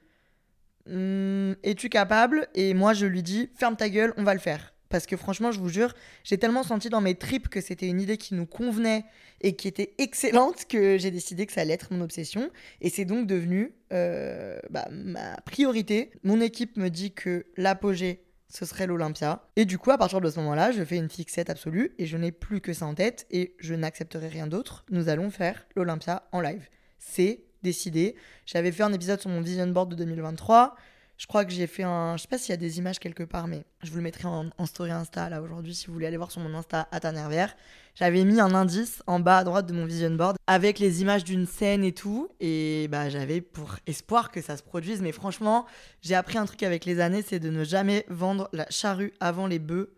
Hum, 0.89 1.57
Es-tu 1.63 1.89
capable? 1.89 2.49
Et 2.55 2.73
moi, 2.75 2.95
je 2.95 3.07
lui 3.07 3.23
dis, 3.23 3.51
ferme 3.55 3.77
ta 3.77 3.89
gueule, 3.89 4.15
on 4.17 4.23
va 4.23 4.35
le 4.35 4.41
faire. 4.41 4.73
Parce 4.89 5.07
que 5.07 5.17
franchement, 5.17 5.51
je 5.51 5.59
vous 5.59 5.69
jure, 5.69 5.93
j'ai 6.23 6.39
tellement 6.39 6.63
senti 6.63 6.89
dans 6.89 7.01
mes 7.01 7.17
tripes 7.17 7.49
que 7.49 7.61
c'était 7.61 7.89
une 7.89 8.01
idée 8.01 8.17
qui 8.17 8.35
nous 8.35 8.47
convenait 8.47 9.05
et 9.41 9.57
qui 9.57 9.67
était 9.69 9.95
excellente 9.99 10.67
que 10.67 10.97
j'ai 10.99 11.11
décidé 11.11 11.47
que 11.47 11.53
ça 11.53 11.63
allait 11.63 11.75
être 11.75 11.93
mon 11.93 12.01
obsession. 12.01 12.51
Et 12.81 12.89
c'est 12.91 13.05
donc 13.05 13.27
devenu 13.27 13.75
euh, 13.93 14.59
bah, 14.71 14.87
ma 14.91 15.37
priorité. 15.45 16.13
Mon 16.23 16.41
équipe 16.41 16.77
me 16.77 16.91
dit 16.91 17.13
que 17.13 17.45
l'apogée, 17.57 18.25
ce 18.49 18.65
serait 18.65 18.87
l'Olympia. 18.87 19.43
Et 19.57 19.65
du 19.65 19.79
coup, 19.79 19.91
à 19.91 19.99
partir 19.99 20.21
de 20.21 20.31
ce 20.31 20.39
moment-là, 20.41 20.71
je 20.71 20.85
fais 20.85 20.97
une 20.97 21.11
fixette 21.11 21.51
absolue 21.51 21.95
et 21.99 22.07
je 22.07 22.17
n'ai 22.17 22.31
plus 22.31 22.61
que 22.61 22.73
ça 22.73 22.87
en 22.87 22.95
tête 22.95 23.27
et 23.31 23.57
je 23.59 23.75
n'accepterai 23.75 24.29
rien 24.29 24.47
d'autre. 24.47 24.87
Nous 24.91 25.09
allons 25.09 25.31
faire 25.31 25.67
l'Olympia 25.75 26.29
en 26.31 26.41
live. 26.41 26.69
C'est 27.07 27.45
décidé. 27.63 28.15
J'avais 28.47 28.73
fait 28.73 28.83
un 28.83 28.93
épisode 28.93 29.21
sur 29.21 29.31
mon 29.31 29.41
vision 29.41 29.67
board 29.67 29.91
de 29.91 29.97
2023. 29.97 30.77
Je 31.17 31.27
crois 31.27 31.45
que 31.45 31.53
j'ai 31.53 31.69
fait 31.69 31.85
un. 31.85 32.17
Je 32.17 32.23
sais 32.23 32.29
pas 32.29 32.39
s'il 32.39 32.51
y 32.51 32.55
a 32.55 32.57
des 32.57 32.79
images 32.79 32.99
quelque 32.99 33.23
part, 33.23 33.47
mais 33.47 33.65
je 33.83 33.91
vous 33.91 33.97
le 33.97 34.03
mettrai 34.03 34.27
en, 34.27 34.51
en 34.59 34.67
story 34.67 34.91
Insta 34.91 35.29
là 35.29 35.43
aujourd'hui 35.43 35.75
si 35.75 35.87
vous 35.87 35.93
voulez 35.93 36.07
aller 36.07 36.17
voir 36.17 36.33
sur 36.33 36.41
mon 36.41 36.55
Insta 36.55 36.89
à 36.91 37.13
Nervière. 37.13 37.55
J'avais 37.95 38.25
mis 38.25 38.41
un 38.41 38.53
indice 38.53 39.03
en 39.07 39.21
bas 39.21 39.39
à 39.39 39.45
droite 39.45 39.67
de 39.67 39.73
mon 39.73 39.87
vision 39.87 40.11
board 40.11 40.37
avec 40.49 40.81
les 40.81 41.03
images 41.03 41.23
d'une 41.23 41.47
scène 41.47 41.85
et 41.85 41.93
tout. 41.93 42.29
Et 42.41 42.89
bah 42.89 43.09
j'avais 43.11 43.41
pour 43.41 43.77
espoir 43.87 44.33
que 44.33 44.43
ça 44.43 44.57
se 44.57 44.65
produise. 44.65 45.03
Mais 45.03 45.13
franchement, 45.13 45.67
j'ai 46.03 46.17
appris 46.17 46.37
un 46.37 46.47
truc 46.47 46.65
avec 46.65 46.85
les 46.85 46.99
années 46.99 47.23
c'est 47.23 47.39
de 47.39 47.51
ne 47.51 47.63
jamais 47.63 48.05
vendre 48.09 48.49
la 48.53 48.67
charrue 48.71 49.13
avant 49.21 49.47
les 49.47 49.61
bœufs. 49.61 49.95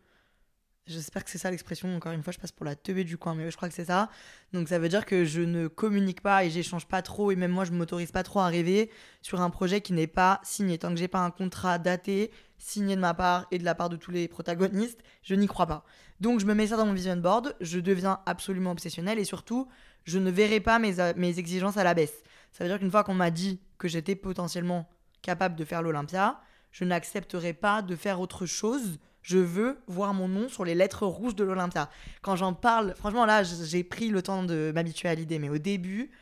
J'espère 0.87 1.25
que 1.25 1.31
c'est 1.31 1.39
ça 1.39 1.51
l'expression. 1.51 1.97
Encore 1.97 2.13
une 2.13 2.23
fois, 2.23 2.33
je 2.33 2.39
passe 2.39 2.53
pour 2.53 2.65
la 2.65 2.77
teubée 2.77 3.03
du 3.03 3.19
coin, 3.19 3.35
mais 3.35 3.51
je 3.51 3.57
crois 3.57 3.69
que 3.69 3.75
c'est 3.75 3.87
ça. 3.87 4.09
Donc 4.53 4.69
ça 4.69 4.79
veut 4.79 4.89
dire 4.89 5.05
que 5.05 5.25
je 5.25 5.41
ne 5.41 5.67
communique 5.67 6.21
pas 6.21 6.45
et 6.45 6.51
j'échange 6.51 6.87
pas 6.87 7.03
trop. 7.03 7.33
Et 7.33 7.37
même 7.37 7.51
moi, 7.51 7.65
je 7.65 7.73
m'autorise 7.73 8.13
pas 8.13 8.23
trop 8.23 8.39
à 8.39 8.47
rêver 8.47 8.89
sur 9.21 9.41
un 9.41 9.51
projet 9.51 9.81
qui 9.81 9.93
n'est 9.93 10.07
pas 10.07 10.41
signé. 10.45 10.79
Tant 10.79 10.91
que 10.91 10.97
j'ai 10.97 11.09
pas 11.09 11.19
un 11.19 11.33
contrat 11.33 11.79
daté, 11.79 12.31
signé 12.57 12.95
de 12.95 13.01
ma 13.01 13.15
part 13.15 13.49
et 13.51 13.59
de 13.59 13.65
la 13.65 13.75
part 13.75 13.89
de 13.89 13.97
tous 13.97 14.13
les 14.13 14.29
protagonistes, 14.29 15.01
je 15.23 15.35
n'y 15.35 15.49
crois 15.49 15.67
pas. 15.67 15.85
Donc 16.21 16.39
je 16.39 16.47
me 16.47 16.55
mets 16.55 16.69
ça 16.69 16.77
dans 16.77 16.87
mon 16.87 16.93
vision 16.93 17.17
board. 17.17 17.57
Je 17.61 17.81
deviens 17.81 18.21
absolument 18.25 18.71
obsessionnelle 18.71 19.19
et 19.19 19.25
surtout, 19.25 19.67
je 20.05 20.21
ne 20.21 20.31
verrai 20.31 20.61
pas 20.61 20.79
mes, 20.79 20.95
mes 21.17 21.39
exigences 21.41 21.79
à 21.79 21.85
la 21.85 21.95
baisse. 21.95 22.23
Ça 22.53 22.63
veut 22.63 22.71
dire 22.71 22.79
qu'une 22.79 22.93
fois 22.93 23.03
qu'on 23.03 23.15
m'a 23.15 23.33
dit 23.33 23.61
que 23.77 23.89
j'étais 23.89 24.15
potentiellement 24.15 24.89
capable 25.21 25.57
de 25.57 25.65
faire 25.65 25.83
l'Olympia, 25.83 26.41
je 26.71 26.85
n'accepterai 26.85 27.55
pas 27.55 27.83
de 27.83 27.97
faire 27.97 28.21
autre 28.21 28.47
chose. 28.47 29.01
Je 29.27 29.39
veux 29.39 29.81
voir 29.89 30.15
mon 30.15 30.29
nom 30.29 30.49
sur 30.49 30.65
les 30.65 30.77
lettres 30.77 31.05
rouges 31.05 31.35
de 31.35 31.43
l'Olympia. 31.43 31.91
Quand 32.23 32.37
j'en 32.37 32.55
parle, 32.55 32.95
franchement, 32.95 33.27
là, 33.27 33.43
j'ai 33.43 33.83
pris 33.83 34.09
le 34.09 34.23
temps 34.23 34.45
de 34.45 34.71
m'habituer 34.73 35.09
à 35.09 35.17
l'idée. 35.17 35.41
Mais 35.41 35.49
au 35.49 35.59
début, 35.59 36.13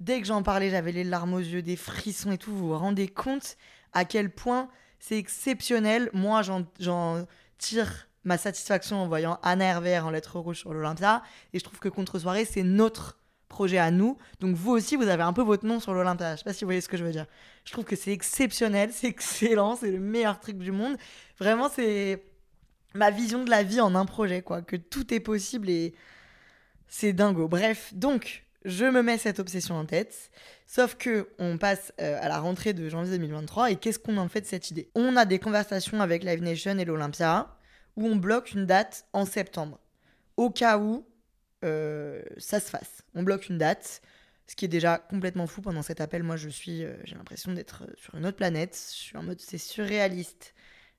dès 0.00 0.22
que 0.22 0.26
j'en 0.26 0.42
parlais, 0.42 0.70
j'avais 0.70 0.90
les 0.90 1.04
larmes 1.04 1.34
aux 1.34 1.38
yeux, 1.38 1.60
des 1.60 1.76
frissons 1.76 2.32
et 2.32 2.38
tout. 2.38 2.52
Vous 2.52 2.68
vous 2.68 2.78
rendez 2.78 3.08
compte 3.08 3.58
à 3.92 4.06
quel 4.06 4.30
point 4.30 4.70
c'est 5.00 5.18
exceptionnel. 5.18 6.08
Moi, 6.14 6.40
j'en 6.40 7.26
tire 7.58 8.08
ma 8.24 8.38
satisfaction 8.38 9.02
en 9.02 9.06
voyant 9.06 9.38
Anna 9.42 9.66
Hervé 9.66 9.98
en 9.98 10.08
lettres 10.08 10.38
rouges 10.38 10.60
sur 10.60 10.72
l'Olympia. 10.72 11.22
Et 11.52 11.58
je 11.58 11.64
trouve 11.64 11.78
que 11.78 11.90
Contre-soirée, 11.90 12.46
c'est 12.46 12.62
notre 12.62 13.18
projet 13.48 13.76
à 13.76 13.90
nous. 13.90 14.16
Donc 14.40 14.56
vous 14.56 14.70
aussi, 14.70 14.96
vous 14.96 15.08
avez 15.08 15.24
un 15.24 15.34
peu 15.34 15.42
votre 15.42 15.66
nom 15.66 15.78
sur 15.78 15.92
l'Olympia. 15.92 16.32
Je 16.32 16.38
sais 16.38 16.44
pas 16.44 16.54
si 16.54 16.64
vous 16.64 16.68
voyez 16.68 16.80
ce 16.80 16.88
que 16.88 16.96
je 16.96 17.04
veux 17.04 17.12
dire. 17.12 17.26
Je 17.66 17.72
trouve 17.72 17.84
que 17.84 17.96
c'est 17.96 18.12
exceptionnel, 18.12 18.92
c'est 18.94 19.08
excellent, 19.08 19.76
c'est 19.76 19.90
le 19.90 20.00
meilleur 20.00 20.40
truc 20.40 20.56
du 20.56 20.72
monde. 20.72 20.96
Vraiment, 21.38 21.68
c'est 21.68 22.24
ma 22.94 23.10
vision 23.10 23.44
de 23.44 23.50
la 23.50 23.62
vie 23.62 23.80
en 23.80 23.94
un 23.94 24.06
projet, 24.06 24.42
quoi. 24.42 24.62
Que 24.62 24.76
tout 24.76 25.12
est 25.12 25.20
possible 25.20 25.68
et 25.70 25.94
c'est 26.88 27.12
dingo. 27.12 27.48
Bref, 27.48 27.92
donc 27.94 28.44
je 28.64 28.84
me 28.84 29.02
mets 29.02 29.18
cette 29.18 29.38
obsession 29.38 29.76
en 29.76 29.86
tête. 29.86 30.30
Sauf 30.66 30.96
que 30.96 31.28
on 31.38 31.58
passe 31.58 31.92
euh, 32.00 32.18
à 32.20 32.28
la 32.28 32.40
rentrée 32.40 32.72
de 32.72 32.88
janvier 32.88 33.16
2023 33.18 33.70
et 33.70 33.76
qu'est-ce 33.76 33.98
qu'on 33.98 34.16
en 34.16 34.28
fait 34.28 34.40
de 34.40 34.46
cette 34.46 34.70
idée? 34.70 34.90
On 34.94 35.16
a 35.16 35.24
des 35.24 35.38
conversations 35.38 36.00
avec 36.00 36.24
Live 36.24 36.42
Nation 36.42 36.76
et 36.78 36.84
l'Olympia 36.84 37.56
où 37.96 38.06
on 38.06 38.16
bloque 38.16 38.52
une 38.52 38.66
date 38.66 39.06
en 39.12 39.24
septembre. 39.24 39.78
Au 40.36 40.50
cas 40.50 40.78
où 40.78 41.06
euh, 41.64 42.22
ça 42.38 42.60
se 42.60 42.68
fasse. 42.68 43.02
On 43.14 43.22
bloque 43.22 43.48
une 43.48 43.58
date, 43.58 44.02
ce 44.46 44.56
qui 44.56 44.64
est 44.64 44.68
déjà 44.68 44.98
complètement 44.98 45.46
fou 45.46 45.62
pendant 45.62 45.82
cet 45.82 46.00
appel. 46.00 46.22
Moi, 46.22 46.36
je 46.36 46.48
suis, 46.48 46.84
euh, 46.84 46.94
j'ai 47.04 47.14
l'impression 47.14 47.52
d'être 47.52 47.84
sur 47.96 48.14
une 48.16 48.26
autre 48.26 48.36
planète. 48.36 48.76
Je 48.92 48.98
suis 48.98 49.16
en 49.16 49.22
mode, 49.22 49.40
c'est 49.40 49.58
surréaliste. 49.58 50.54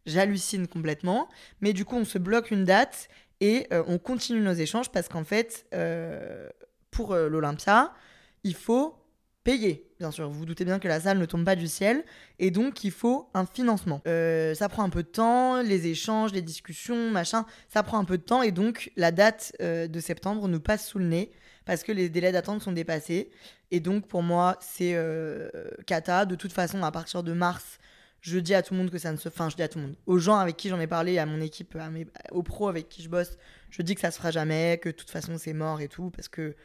J'hallucine 0.08 0.68
complètement. 0.68 1.30
Mais 1.62 1.74
du 1.74 1.86
coup, 1.86 1.96
on 1.98 2.06
se 2.06 2.18
bloque 2.18 2.50
une 2.50 2.64
date 2.64 3.10
et 3.40 3.68
on 3.72 4.00
continue 4.00 4.42
nos 4.42 4.54
échanges 4.54 4.92
parce 4.92 5.08
qu'en 5.10 5.24
fait, 5.24 5.68
pour 6.90 7.16
l'Olympia, 7.16 7.94
il 8.44 8.56
faut 8.56 8.96
payer. 9.48 9.88
Bien 10.00 10.12
sûr, 10.12 10.30
vous, 10.30 10.40
vous 10.40 10.46
doutez 10.46 10.66
bien 10.66 10.78
que 10.78 10.90
la 10.90 11.00
salle 11.00 11.20
ne 11.20 11.26
tombe 11.26 11.46
pas 11.46 11.56
du 11.56 11.68
ciel 11.68 12.04
et 12.38 12.52
donc 12.52 12.84
il 12.84 12.92
faut 12.92 13.30
un 13.34 13.46
financement. 13.46 14.02
Euh, 14.06 14.54
ça 14.54 14.68
prend 14.68 14.84
un 14.84 14.90
peu 14.90 15.04
de 15.04 15.08
temps, 15.08 15.62
les 15.62 15.88
échanges, 15.88 16.34
les 16.34 16.42
discussions, 16.42 17.12
machin, 17.12 17.46
ça 17.70 17.82
prend 17.82 17.98
un 17.98 18.04
peu 18.04 18.18
de 18.18 18.24
temps 18.24 18.42
et 18.42 18.52
donc 18.52 18.92
la 18.98 19.14
date 19.14 19.56
euh, 19.62 19.88
de 19.88 20.00
septembre 20.02 20.50
nous 20.50 20.60
passe 20.60 20.86
sous 20.86 21.00
le 21.00 21.06
nez 21.06 21.32
parce 21.64 21.84
que 21.84 21.94
les 21.94 22.10
délais 22.10 22.34
d'attente 22.34 22.62
sont 22.62 22.74
dépassés. 22.74 23.30
Et 23.72 23.80
donc 23.80 24.06
pour 24.08 24.22
moi, 24.22 24.58
c'est 24.60 24.96
euh, 24.96 25.50
cata. 25.86 26.26
De 26.26 26.36
toute 26.36 26.52
façon, 26.52 26.84
à 26.84 26.92
partir 26.92 27.24
de 27.24 27.32
mars, 27.32 27.80
je 28.22 28.40
dis 28.40 28.54
à 28.54 28.62
tout 28.62 28.74
le 28.74 28.80
monde 28.80 28.90
que 28.90 28.98
ça 28.98 29.12
ne 29.12 29.18
se. 29.18 29.30
Enfin, 29.30 29.50
je 29.50 29.56
dis 29.56 29.64
à 29.64 29.68
tout 29.68 29.80
le 29.80 29.86
monde. 29.86 29.96
Aux 30.06 30.18
gens 30.18 30.38
avec 30.38 30.58
qui 30.58 30.70
j'en 30.70 30.80
ai 30.80 30.88
parlé, 30.88 31.18
à 31.18 31.26
mon 31.26 31.40
équipe, 31.42 31.78
aux 32.32 32.44
pros 32.44 32.68
avec 32.68 32.90
qui 32.90 33.02
je 33.04 33.10
bosse, 33.10 33.38
je 33.70 33.82
dis 33.82 33.96
que 33.96 34.02
ça 34.02 34.12
se 34.12 34.18
fera 34.18 34.32
jamais, 34.32 34.80
que 34.82 34.90
de 34.90 34.96
toute 34.96 35.10
façon 35.10 35.38
c'est 35.38 35.54
mort 35.54 35.82
et 35.82 35.88
tout 35.88 36.10
parce 36.10 36.28
que 36.28 36.56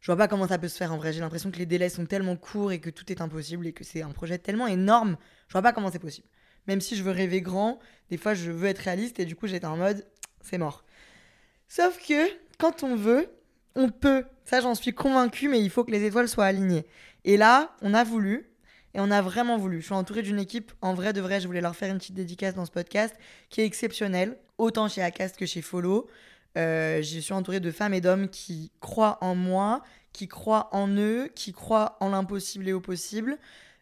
je 0.00 0.06
vois 0.06 0.16
pas 0.16 0.28
comment 0.28 0.46
ça 0.46 0.58
peut 0.58 0.68
se 0.68 0.76
faire 0.76 0.92
en 0.92 0.98
vrai. 0.98 1.12
J'ai 1.12 1.20
l'impression 1.20 1.50
que 1.50 1.58
les 1.58 1.66
délais 1.66 1.88
sont 1.88 2.06
tellement 2.06 2.36
courts 2.36 2.72
et 2.72 2.80
que 2.80 2.90
tout 2.90 3.10
est 3.10 3.20
impossible 3.20 3.66
et 3.66 3.72
que 3.72 3.84
c'est 3.84 4.02
un 4.02 4.10
projet 4.10 4.38
tellement 4.38 4.66
énorme. 4.66 5.16
Je 5.48 5.52
vois 5.52 5.62
pas 5.62 5.72
comment 5.72 5.90
c'est 5.90 5.98
possible. 5.98 6.28
Même 6.66 6.80
si 6.80 6.96
je 6.96 7.02
veux 7.02 7.12
rêver 7.12 7.40
grand, 7.40 7.78
des 8.10 8.16
fois 8.16 8.34
je 8.34 8.50
veux 8.50 8.68
être 8.68 8.80
réaliste 8.80 9.20
et 9.20 9.24
du 9.24 9.36
coup 9.36 9.46
j'étais 9.46 9.66
en 9.66 9.76
mode 9.76 10.04
c'est 10.40 10.58
mort. 10.58 10.84
Sauf 11.68 11.98
que 12.06 12.28
quand 12.58 12.82
on 12.82 12.96
veut, 12.96 13.28
on 13.74 13.90
peut. 13.90 14.24
Ça 14.44 14.60
j'en 14.60 14.74
suis 14.74 14.92
convaincue, 14.92 15.48
mais 15.48 15.60
il 15.60 15.70
faut 15.70 15.84
que 15.84 15.90
les 15.90 16.04
étoiles 16.04 16.28
soient 16.28 16.46
alignées. 16.46 16.86
Et 17.24 17.36
là, 17.36 17.74
on 17.82 17.94
a 17.94 18.04
voulu. 18.04 18.48
Et 18.96 19.00
on 19.00 19.10
a 19.10 19.20
vraiment 19.20 19.58
voulu. 19.58 19.80
Je 19.80 19.84
suis 19.84 19.94
entourée 19.94 20.22
d'une 20.22 20.38
équipe, 20.38 20.72
en 20.80 20.94
vrai 20.94 21.12
de 21.12 21.20
vrai, 21.20 21.38
je 21.38 21.46
voulais 21.46 21.60
leur 21.60 21.76
faire 21.76 21.92
une 21.92 21.98
petite 21.98 22.14
dédicace 22.14 22.54
dans 22.54 22.64
ce 22.64 22.70
podcast, 22.70 23.14
qui 23.50 23.60
est 23.60 23.66
exceptionnelle, 23.66 24.38
autant 24.56 24.88
chez 24.88 25.02
Acast 25.02 25.36
que 25.36 25.44
chez 25.44 25.60
Follow. 25.60 26.08
Euh, 26.56 27.02
je 27.02 27.20
suis 27.20 27.34
entourée 27.34 27.60
de 27.60 27.70
femmes 27.70 27.92
et 27.92 28.00
d'hommes 28.00 28.30
qui 28.30 28.72
croient 28.80 29.18
en 29.20 29.34
moi, 29.34 29.82
qui 30.14 30.28
croient 30.28 30.70
en 30.72 30.88
eux, 30.88 31.28
qui 31.34 31.52
croient 31.52 31.98
en 32.00 32.08
l'impossible 32.08 32.66
et 32.68 32.72
au 32.72 32.80
possible, 32.80 33.36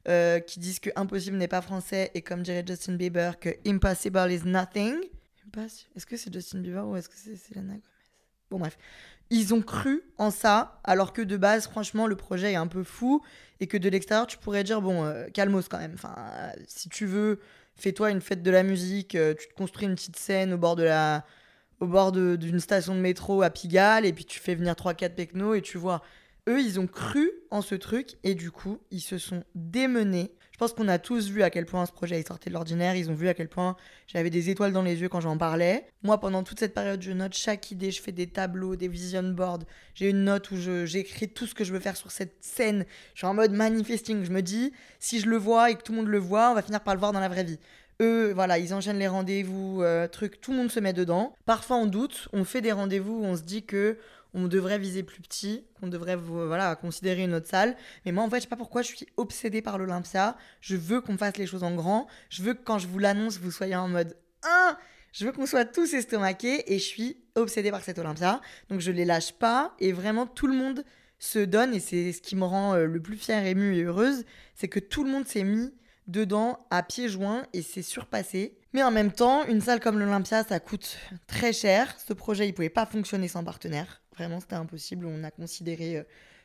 euh, 0.08 0.40
qui 0.40 0.58
disent 0.58 0.80
que 0.80 0.90
impossible 0.96 1.36
n'est 1.36 1.46
pas 1.46 1.62
français 1.62 2.10
et 2.14 2.22
comme 2.22 2.42
dirait 2.42 2.64
Justin 2.66 2.94
Bieber 2.94 3.38
que 3.38 3.50
impossible 3.64 4.32
is 4.32 4.42
nothing. 4.44 4.96
Est-ce 5.94 6.06
que 6.06 6.16
c'est 6.16 6.34
Justin 6.34 6.58
Bieber 6.58 6.84
ou 6.84 6.96
est-ce 6.96 7.08
que 7.08 7.14
c'est 7.14 7.36
Selena 7.36 7.74
Gomez? 7.74 7.82
Bon 8.50 8.58
bref, 8.58 8.76
ils 9.30 9.54
ont 9.54 9.62
cru 9.62 10.02
en 10.18 10.30
ça 10.30 10.80
alors 10.84 11.12
que 11.12 11.22
de 11.22 11.36
base 11.36 11.66
franchement 11.66 12.06
le 12.06 12.16
projet 12.16 12.52
est 12.52 12.56
un 12.56 12.66
peu 12.66 12.84
fou 12.84 13.22
et 13.60 13.66
que 13.66 13.76
de 13.76 13.88
l'extérieur 13.88 14.26
tu 14.26 14.38
pourrais 14.38 14.64
dire 14.64 14.80
bon 14.80 15.04
euh, 15.04 15.26
calmos 15.32 15.68
quand 15.68 15.78
même. 15.78 15.94
Enfin 15.94 16.14
si 16.66 16.88
tu 16.88 17.06
veux 17.06 17.40
fais-toi 17.76 18.10
une 18.10 18.20
fête 18.20 18.42
de 18.42 18.50
la 18.50 18.62
musique, 18.62 19.10
tu 19.10 19.48
te 19.48 19.54
construis 19.56 19.86
une 19.86 19.94
petite 19.94 20.16
scène 20.16 20.52
au 20.52 20.58
bord 20.58 20.76
de 20.76 20.84
la 20.84 21.24
au 21.80 21.86
bord 21.86 22.12
d'une 22.12 22.60
station 22.60 22.94
de 22.94 23.00
métro 23.00 23.42
à 23.42 23.50
Pigalle 23.50 24.06
et 24.06 24.12
puis 24.12 24.24
tu 24.24 24.38
fais 24.40 24.54
venir 24.54 24.74
3-4 24.74 25.14
technos 25.14 25.54
et 25.54 25.62
tu 25.62 25.78
vois. 25.78 26.02
Eux, 26.48 26.60
ils 26.60 26.78
ont 26.78 26.86
cru 26.86 27.30
en 27.50 27.62
ce 27.62 27.74
truc 27.74 28.16
et 28.22 28.34
du 28.34 28.50
coup, 28.50 28.78
ils 28.90 29.00
se 29.00 29.18
sont 29.18 29.44
démenés. 29.54 30.34
Je 30.54 30.58
pense 30.60 30.72
qu'on 30.72 30.86
a 30.86 31.00
tous 31.00 31.30
vu 31.30 31.42
à 31.42 31.50
quel 31.50 31.66
point 31.66 31.84
ce 31.84 31.90
projet 31.90 32.20
est 32.20 32.28
sorti 32.28 32.48
de 32.48 32.54
l'ordinaire. 32.54 32.94
Ils 32.94 33.10
ont 33.10 33.14
vu 33.14 33.26
à 33.26 33.34
quel 33.34 33.48
point 33.48 33.74
j'avais 34.06 34.30
des 34.30 34.50
étoiles 34.50 34.72
dans 34.72 34.82
les 34.82 35.00
yeux 35.00 35.08
quand 35.08 35.20
j'en 35.20 35.36
parlais. 35.36 35.84
Moi, 36.04 36.20
pendant 36.20 36.44
toute 36.44 36.60
cette 36.60 36.74
période, 36.74 37.02
je 37.02 37.10
note 37.10 37.34
chaque 37.34 37.72
idée. 37.72 37.90
Je 37.90 38.00
fais 38.00 38.12
des 38.12 38.28
tableaux, 38.28 38.76
des 38.76 38.86
vision 38.86 39.24
boards. 39.24 39.64
J'ai 39.96 40.10
une 40.10 40.22
note 40.22 40.48
où 40.52 40.56
j'écris 40.56 41.28
tout 41.28 41.48
ce 41.48 41.56
que 41.56 41.64
je 41.64 41.72
veux 41.72 41.80
faire 41.80 41.96
sur 41.96 42.12
cette 42.12 42.36
scène. 42.40 42.84
Je 43.14 43.18
suis 43.18 43.26
en 43.26 43.34
mode 43.34 43.50
manifesting. 43.50 44.22
Je 44.22 44.30
me 44.30 44.42
dis, 44.42 44.72
si 45.00 45.18
je 45.18 45.28
le 45.28 45.38
vois 45.38 45.72
et 45.72 45.74
que 45.74 45.82
tout 45.82 45.90
le 45.90 45.98
monde 45.98 46.06
le 46.06 46.18
voit, 46.18 46.52
on 46.52 46.54
va 46.54 46.62
finir 46.62 46.80
par 46.84 46.94
le 46.94 47.00
voir 47.00 47.10
dans 47.10 47.18
la 47.18 47.28
vraie 47.28 47.42
vie. 47.42 47.58
Eux, 48.00 48.32
voilà, 48.34 48.58
ils 48.58 48.74
enchaînent 48.74 48.98
les 48.98 49.08
rendez-vous, 49.08 49.82
euh, 49.82 50.08
truc, 50.08 50.40
tout 50.40 50.50
le 50.50 50.58
monde 50.58 50.70
se 50.70 50.80
met 50.80 50.92
dedans. 50.92 51.34
Parfois 51.46 51.76
on 51.76 51.86
doute, 51.86 52.28
on 52.32 52.44
fait 52.44 52.60
des 52.60 52.72
rendez-vous 52.72 53.20
on 53.22 53.36
se 53.36 53.42
dit 53.42 53.64
que 53.64 53.98
on 54.34 54.48
devrait 54.48 54.78
viser 54.78 55.04
plus 55.04 55.22
petit, 55.22 55.64
qu'on 55.80 55.86
devrait 55.86 56.16
voilà, 56.16 56.74
considérer 56.74 57.22
une 57.22 57.34
autre 57.34 57.46
salle. 57.46 57.76
Mais 58.04 58.10
moi, 58.10 58.24
en 58.24 58.28
fait, 58.28 58.38
je 58.38 58.42
sais 58.42 58.48
pas 58.48 58.56
pourquoi 58.56 58.82
je 58.82 58.88
suis 58.88 59.06
obsédée 59.16 59.62
par 59.62 59.78
l'Olympia. 59.78 60.36
Je 60.60 60.74
veux 60.74 61.00
qu'on 61.00 61.16
fasse 61.16 61.36
les 61.36 61.46
choses 61.46 61.62
en 61.62 61.74
grand. 61.74 62.08
Je 62.30 62.42
veux 62.42 62.54
que 62.54 62.64
quand 62.64 62.80
je 62.80 62.88
vous 62.88 62.98
l'annonce, 62.98 63.38
vous 63.38 63.52
soyez 63.52 63.76
en 63.76 63.86
mode 63.86 64.16
1. 64.42 64.76
Je 65.12 65.24
veux 65.24 65.30
qu'on 65.30 65.46
soit 65.46 65.64
tous 65.64 65.94
estomaqués 65.94 66.74
et 66.74 66.80
je 66.80 66.84
suis 66.84 67.16
obsédée 67.36 67.70
par 67.70 67.84
cette 67.84 67.98
Olympia. 68.00 68.40
Donc 68.68 68.80
je 68.80 68.90
les 68.90 69.04
lâche 69.04 69.32
pas 69.32 69.76
et 69.78 69.92
vraiment 69.92 70.26
tout 70.26 70.48
le 70.48 70.54
monde 70.54 70.84
se 71.20 71.38
donne 71.38 71.72
et 71.72 71.80
c'est 71.80 72.12
ce 72.12 72.20
qui 72.20 72.34
me 72.34 72.44
rend 72.44 72.74
euh, 72.74 72.86
le 72.86 73.00
plus 73.00 73.16
fière, 73.16 73.46
émue 73.46 73.76
et 73.76 73.84
heureuse, 73.84 74.24
c'est 74.56 74.66
que 74.68 74.80
tout 74.80 75.04
le 75.04 75.10
monde 75.10 75.26
s'est 75.26 75.44
mis 75.44 75.72
dedans 76.06 76.66
à 76.70 76.82
pieds 76.82 77.08
joints 77.08 77.46
et 77.52 77.62
c'est 77.62 77.82
surpassé. 77.82 78.56
Mais 78.72 78.82
en 78.82 78.90
même 78.90 79.12
temps, 79.12 79.44
une 79.46 79.60
salle 79.60 79.80
comme 79.80 79.98
l'Olympia, 79.98 80.44
ça 80.44 80.60
coûte 80.60 80.98
très 81.26 81.52
cher. 81.52 81.94
Ce 82.04 82.12
projet, 82.12 82.48
il 82.48 82.52
pouvait 82.52 82.68
pas 82.68 82.86
fonctionner 82.86 83.28
sans 83.28 83.44
partenaire. 83.44 84.02
Vraiment, 84.16 84.40
c'était 84.40 84.54
impossible. 84.54 85.06
On 85.06 85.24
a 85.24 85.30
considéré 85.30 85.98
euh, 85.98 86.02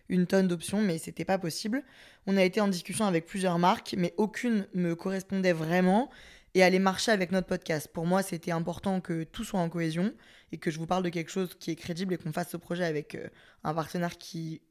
une 0.10 0.28
tonne 0.28 0.48
d'options, 0.48 0.82
mais 0.82 0.98
c'était 0.98 1.26
pas 1.26 1.38
possible. 1.38 1.84
On 2.28 2.38
a 2.38 2.44
été 2.44 2.62
en 2.62 2.68
discussion 2.68 3.06
avec 3.06 3.26
plusieurs 3.26 3.60
marques, 3.60 3.96
mais 3.98 4.14
aucune 4.18 4.68
me 4.74 4.96
correspondait 4.96 5.54
vraiment 5.54 6.10
et 6.56 6.64
allait 6.64 6.80
marcher 6.80 7.12
avec 7.12 7.32
notre 7.32 7.48
podcast. 7.48 7.90
Pour 7.94 8.06
moi, 8.06 8.24
c'était 8.24 8.52
important 8.52 9.02
que 9.02 9.24
tout 9.24 9.44
soit 9.44 9.60
en 9.60 9.70
cohésion 9.70 10.14
et 10.52 10.58
que 10.58 10.72
je 10.72 10.80
vous 10.80 10.88
parle 10.88 11.04
de 11.04 11.10
quelque 11.10 11.30
chose 11.30 11.56
qui 11.60 11.72
est 11.72 11.76
crédible 11.76 12.14
et 12.14 12.18
qu'on 12.18 12.32
fasse 12.32 12.50
ce 12.50 12.58
projet 12.58 12.86
avec 12.86 13.16
euh, 13.16 13.28
un 13.64 13.74
partenaire 13.74 14.18
qui 14.18 14.62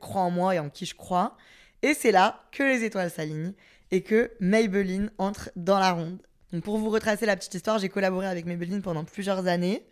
croit 0.00 0.22
en 0.22 0.30
moi 0.30 0.54
et 0.54 0.58
en 0.58 0.70
qui 0.70 0.86
je 0.86 0.94
crois. 0.94 1.36
Et 1.82 1.94
c'est 1.94 2.12
là 2.12 2.44
que 2.52 2.62
les 2.62 2.84
étoiles 2.84 3.10
s'alignent 3.10 3.54
et 3.90 4.02
que 4.02 4.30
Maybelline 4.40 5.10
entre 5.18 5.50
dans 5.56 5.78
la 5.78 5.92
ronde. 5.92 6.18
Donc 6.52 6.62
pour 6.64 6.78
vous 6.78 6.88
retracer 6.88 7.26
la 7.26 7.36
petite 7.36 7.54
histoire, 7.54 7.78
j'ai 7.78 7.88
collaboré 7.88 8.26
avec 8.26 8.46
Maybelline 8.46 8.80
pendant 8.80 9.04
plusieurs 9.04 9.46
années. 9.46 9.84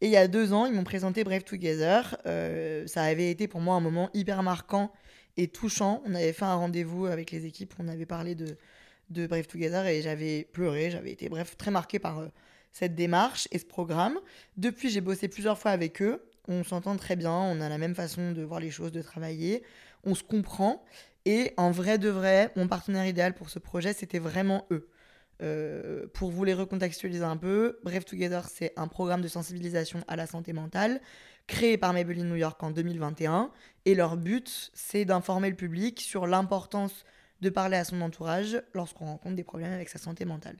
Et 0.00 0.06
il 0.06 0.12
y 0.12 0.16
a 0.16 0.28
deux 0.28 0.52
ans, 0.52 0.66
ils 0.66 0.72
m'ont 0.72 0.84
présenté 0.84 1.24
Brave 1.24 1.42
Together. 1.42 2.16
Euh, 2.26 2.86
ça 2.86 3.02
avait 3.02 3.30
été 3.30 3.48
pour 3.48 3.60
moi 3.60 3.74
un 3.74 3.80
moment 3.80 4.10
hyper 4.14 4.42
marquant 4.42 4.92
et 5.36 5.48
touchant. 5.48 6.02
On 6.06 6.14
avait 6.14 6.32
fait 6.32 6.44
un 6.44 6.54
rendez-vous 6.54 7.06
avec 7.06 7.32
les 7.32 7.46
équipes, 7.46 7.74
on 7.80 7.88
avait 7.88 8.06
parlé 8.06 8.36
de, 8.36 8.56
de 9.10 9.26
Brave 9.26 9.46
Together 9.46 9.86
et 9.86 10.02
j'avais 10.02 10.44
pleuré. 10.52 10.90
J'avais 10.90 11.10
été, 11.10 11.28
bref, 11.28 11.56
très 11.56 11.72
marqué 11.72 11.98
par 11.98 12.20
euh, 12.20 12.28
cette 12.70 12.94
démarche 12.94 13.48
et 13.50 13.58
ce 13.58 13.64
programme. 13.64 14.18
Depuis, 14.56 14.90
j'ai 14.90 15.00
bossé 15.00 15.26
plusieurs 15.26 15.58
fois 15.58 15.72
avec 15.72 16.00
eux. 16.00 16.22
On 16.46 16.62
s'entend 16.62 16.96
très 16.96 17.16
bien, 17.16 17.32
on 17.32 17.60
a 17.60 17.68
la 17.68 17.78
même 17.78 17.94
façon 17.94 18.32
de 18.32 18.42
voir 18.42 18.60
les 18.60 18.70
choses, 18.70 18.92
de 18.92 19.02
travailler. 19.02 19.62
On 20.04 20.14
se 20.14 20.22
comprend. 20.22 20.84
Et 21.26 21.52
en 21.56 21.70
vrai 21.70 21.98
de 21.98 22.08
vrai, 22.08 22.52
mon 22.56 22.68
partenaire 22.68 23.06
idéal 23.06 23.34
pour 23.34 23.50
ce 23.50 23.58
projet, 23.58 23.92
c'était 23.92 24.18
vraiment 24.18 24.66
eux. 24.70 24.88
Euh, 25.42 26.06
pour 26.12 26.30
vous 26.30 26.44
les 26.44 26.54
recontextualiser 26.54 27.24
un 27.24 27.36
peu, 27.36 27.78
Brave 27.82 28.04
Together, 28.04 28.46
c'est 28.48 28.72
un 28.76 28.86
programme 28.88 29.20
de 29.20 29.28
sensibilisation 29.28 30.04
à 30.06 30.16
la 30.16 30.26
santé 30.26 30.52
mentale 30.52 31.00
créé 31.46 31.76
par 31.76 31.92
Maybelline 31.92 32.28
New 32.28 32.36
York 32.36 32.62
en 32.62 32.70
2021. 32.70 33.50
Et 33.84 33.94
leur 33.94 34.16
but, 34.16 34.70
c'est 34.74 35.04
d'informer 35.04 35.50
le 35.50 35.56
public 35.56 36.00
sur 36.00 36.26
l'importance 36.26 37.04
de 37.40 37.50
parler 37.50 37.76
à 37.76 37.84
son 37.84 38.00
entourage 38.00 38.62
lorsqu'on 38.74 39.06
rencontre 39.06 39.34
des 39.34 39.44
problèmes 39.44 39.72
avec 39.72 39.88
sa 39.88 39.98
santé 39.98 40.24
mentale, 40.24 40.56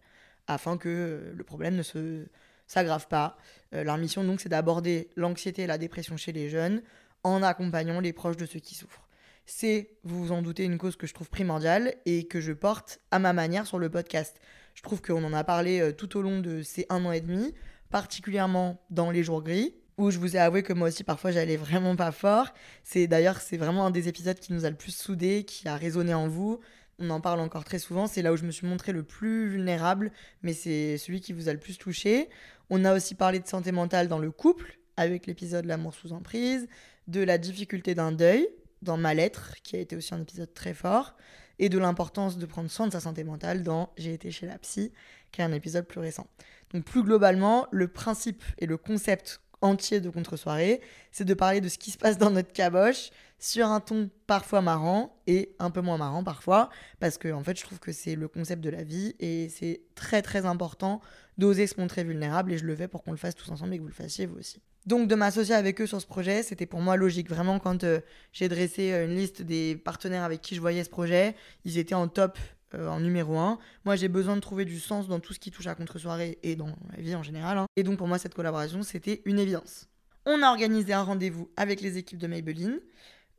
afin 0.47 0.77
que 0.77 1.33
le 1.35 1.45
problème 1.45 1.77
ne 1.77 2.25
s'aggrave 2.67 3.09
pas. 3.09 3.39
Euh, 3.75 3.85
leur 3.85 3.97
mission, 3.97 4.25
donc, 4.25 4.41
c'est 4.41 4.49
d'aborder 4.49 5.11
l'anxiété 5.17 5.63
et 5.63 5.67
la 5.67 5.79
dépression 5.79 6.17
chez 6.17 6.33
les 6.33 6.49
jeunes 6.49 6.83
en 7.23 7.43
accompagnant 7.43 8.01
les 8.01 8.13
proches 8.13 8.37
de 8.37 8.45
ceux 8.45 8.61
qui 8.61 8.75
souffrent 8.75 9.04
c'est, 9.47 9.91
vous 10.05 10.27
vous 10.27 10.33
en 10.33 10.43
doutez, 10.43 10.65
une 10.65 10.79
cause 10.79 10.97
que 10.97 11.07
je 11.07 11.15
trouve 11.15 11.29
primordiale 11.29 11.95
et 12.07 12.27
que 12.27 12.41
je 12.41 12.53
porte 12.53 13.01
à 13.11 13.19
ma 13.19 13.33
manière 13.33 13.67
sur 13.67 13.79
le 13.79 13.91
podcast. 13.91 14.41
Je 14.75 14.83
trouve 14.83 15.03
qu'on 15.03 15.23
en 15.23 15.33
a 15.33 15.45
parlé 15.45 15.81
euh, 15.81 15.93
tout 15.93 16.17
au 16.17 16.23
long 16.23 16.41
de 16.41 16.63
ces 16.63 16.87
un 16.89 17.05
an 17.05 17.13
et 17.13 17.21
demi, 17.21 17.55
particulièrement 17.91 18.83
dans 18.91 19.11
les 19.11 19.23
jours 19.23 19.43
gris, 19.43 19.75
où 19.99 20.11
je 20.11 20.19
vous 20.19 20.37
ai 20.37 20.39
avoué 20.39 20.63
que 20.63 20.73
moi 20.73 20.89
aussi 20.89 21.05
parfois 21.05 21.31
j'allais 21.31 21.57
vraiment 21.57 21.95
pas 21.95 22.11
fort. 22.11 22.53
C'est 22.83 23.07
d'ailleurs 23.07 23.41
c'est 23.41 23.57
vraiment 23.57 23.87
un 23.87 23.91
des 23.91 24.09
épisodes 24.09 24.39
qui 24.39 24.53
nous 24.53 24.65
a 24.65 24.71
le 24.71 24.77
plus 24.77 24.97
soudés, 24.97 25.45
qui 25.45 25.69
a 25.69 25.77
résonné 25.77 26.15
en 26.15 26.27
vous. 26.27 26.61
On 26.99 27.11
en 27.11 27.21
parle 27.21 27.41
encore 27.41 27.65
très 27.65 27.79
souvent, 27.79 28.07
c'est 28.07 28.23
là 28.23 28.33
où 28.33 28.37
je 28.37 28.45
me 28.45 28.51
suis 28.51 28.67
montré 28.67 28.93
le 28.93 29.03
plus 29.03 29.49
vulnérable, 29.49 30.13
mais 30.43 30.53
c'est 30.53 30.97
celui 30.97 31.21
qui 31.21 31.33
vous 31.33 31.49
a 31.49 31.53
le 31.53 31.59
plus 31.59 31.77
touché. 31.77 32.29
On 32.71 32.85
a 32.85 32.95
aussi 32.95 33.15
parlé 33.15 33.41
de 33.41 33.47
santé 33.47 33.73
mentale 33.73 34.09
dans 34.09 34.21
le 34.21 34.31
couple, 34.31 34.79
avec 34.97 35.27
l'épisode 35.27 35.67
L'amour 35.67 35.95
sous 35.95 36.13
emprise, 36.13 36.69
de 37.09 37.21
la 37.21 37.37
difficulté 37.37 37.95
d'un 37.95 38.13
deuil, 38.13 38.49
dans 38.85 38.97
Ma 38.97 39.15
lettre, 39.15 39.55
qui 39.63 39.77
a 39.77 39.81
été 39.81 39.97
aussi 39.97 40.15
un 40.15 40.23
épisode 40.23 40.53
très 40.55 40.75
fort, 40.75 41.15
et 41.59 41.69
de 41.69 41.79
l'importance 41.79 42.39
de 42.39 42.47
prendre 42.47 42.71
soin 42.71 42.87
de 42.87 42.93
sa 42.93 43.01
santé 43.01 43.25
mentale 43.25 43.63
dans 43.63 43.91
J'ai 43.97 44.15
été 44.15 44.31
chez 44.31 44.47
la 44.47 44.59
psy, 44.59 44.93
qui 45.33 45.41
est 45.41 45.45
un 45.45 45.53
épisode 45.53 45.87
plus 45.87 46.01
récent. 46.01 46.27
Donc 46.73 46.85
plus 46.85 47.03
globalement, 47.03 47.67
le 47.71 47.89
principe 47.89 48.43
et 48.59 48.67
le 48.67 48.77
concept 48.77 49.41
entier 49.65 50.01
de 50.01 50.11
contre-soirée, 50.11 50.81
c'est 51.11 51.25
de 51.25 51.35
parler 51.35 51.61
de 51.61 51.69
ce 51.69 51.79
qui 51.79 51.91
se 51.91 51.99
passe 51.99 52.19
dans 52.19 52.31
notre 52.31 52.53
caboche 52.53 53.11
sur 53.39 53.67
un 53.67 53.81
ton 53.81 54.11
parfois 54.27 54.61
marrant 54.61 55.17
et 55.27 55.55
un 55.59 55.71
peu 55.71 55.81
moins 55.81 55.99
marrant 55.99 56.23
parfois, 56.23 56.71
parce 57.01 57.19
que 57.19 57.33
en 57.33 57.43
fait 57.43 57.59
je 57.59 57.65
trouve 57.65 57.81
que 57.81 57.93
c'est 57.93 58.15
le 58.15 58.29
concept 58.29 58.63
de 58.63 58.71
la 58.71 58.85
vie 58.85 59.15
et 59.19 59.49
c'est 59.49 59.81
très 59.95 60.23
très 60.23 60.47
important 60.47 61.01
d'oser 61.39 61.67
se 61.67 61.81
montrer 61.81 62.05
vulnérable 62.05 62.53
et 62.53 62.59
je 62.59 62.65
le 62.65 62.77
fais 62.77 62.89
pour 62.89 63.03
qu'on 63.03 63.11
le 63.11 63.17
fasse 63.17 63.35
tous 63.35 63.51
ensemble 63.51 63.75
et 63.75 63.79
que 63.79 63.83
vous 63.83 63.89
le 63.89 63.95
fassiez 63.95 64.27
vous 64.27 64.39
aussi. 64.39 64.61
Donc 64.87 65.09
de 65.09 65.15
m'associer 65.15 65.55
avec 65.55 65.81
eux 65.81 65.87
sur 65.87 66.01
ce 66.01 66.07
projet, 66.07 66.43
c'était 66.43 66.67
pour 66.67 66.81
moi 66.81 66.97
logique. 66.97 67.31
Vraiment, 67.31 67.59
quand 67.59 67.85
euh, 67.85 68.01
j'ai 68.33 68.49
dressé 68.49 68.93
euh, 68.93 69.07
une 69.07 69.17
liste 69.17 69.41
des 69.41 69.77
partenaires 69.77 70.25
avec 70.25 70.43
qui 70.43 70.55
je 70.55 70.61
voyais 70.61 70.85
ce 70.85 70.91
projet, 70.91 71.35
ils 71.65 71.79
étaient 71.79 71.95
en 71.95 72.07
top, 72.07 72.39
euh, 72.75 72.89
en 72.89 73.01
numéro 73.01 73.39
1. 73.39 73.59
Moi, 73.85 73.97
j'ai 73.97 74.09
besoin 74.09 74.37
de 74.37 74.41
trouver 74.41 74.65
du 74.65 74.81
sens 74.81 75.09
dans 75.09 75.21
tout 75.21 75.33
ce 75.33 75.39
qui 75.39 75.51
touche 75.51 75.67
à 75.67 75.75
contre-soirée 75.75 76.39
et 76.43 76.57
dans 76.57 76.75
la 76.97 77.03
vie 77.03 77.15
en 77.15 77.23
général. 77.23 77.59
Hein. 77.59 77.67
Et 77.77 77.83
donc 77.83 77.99
pour 77.99 78.09
moi, 78.09 78.19
cette 78.19 78.35
collaboration, 78.35 78.83
c'était 78.83 79.23
une 79.25 79.39
évidence. 79.39 79.89
On 80.27 80.43
a 80.43 80.49
organisé 80.49 80.93
un 80.93 81.03
rendez-vous 81.03 81.51
avec 81.57 81.81
les 81.81 81.99
équipes 81.99 82.19
de 82.19 82.27
Maybelline. 82.27 82.81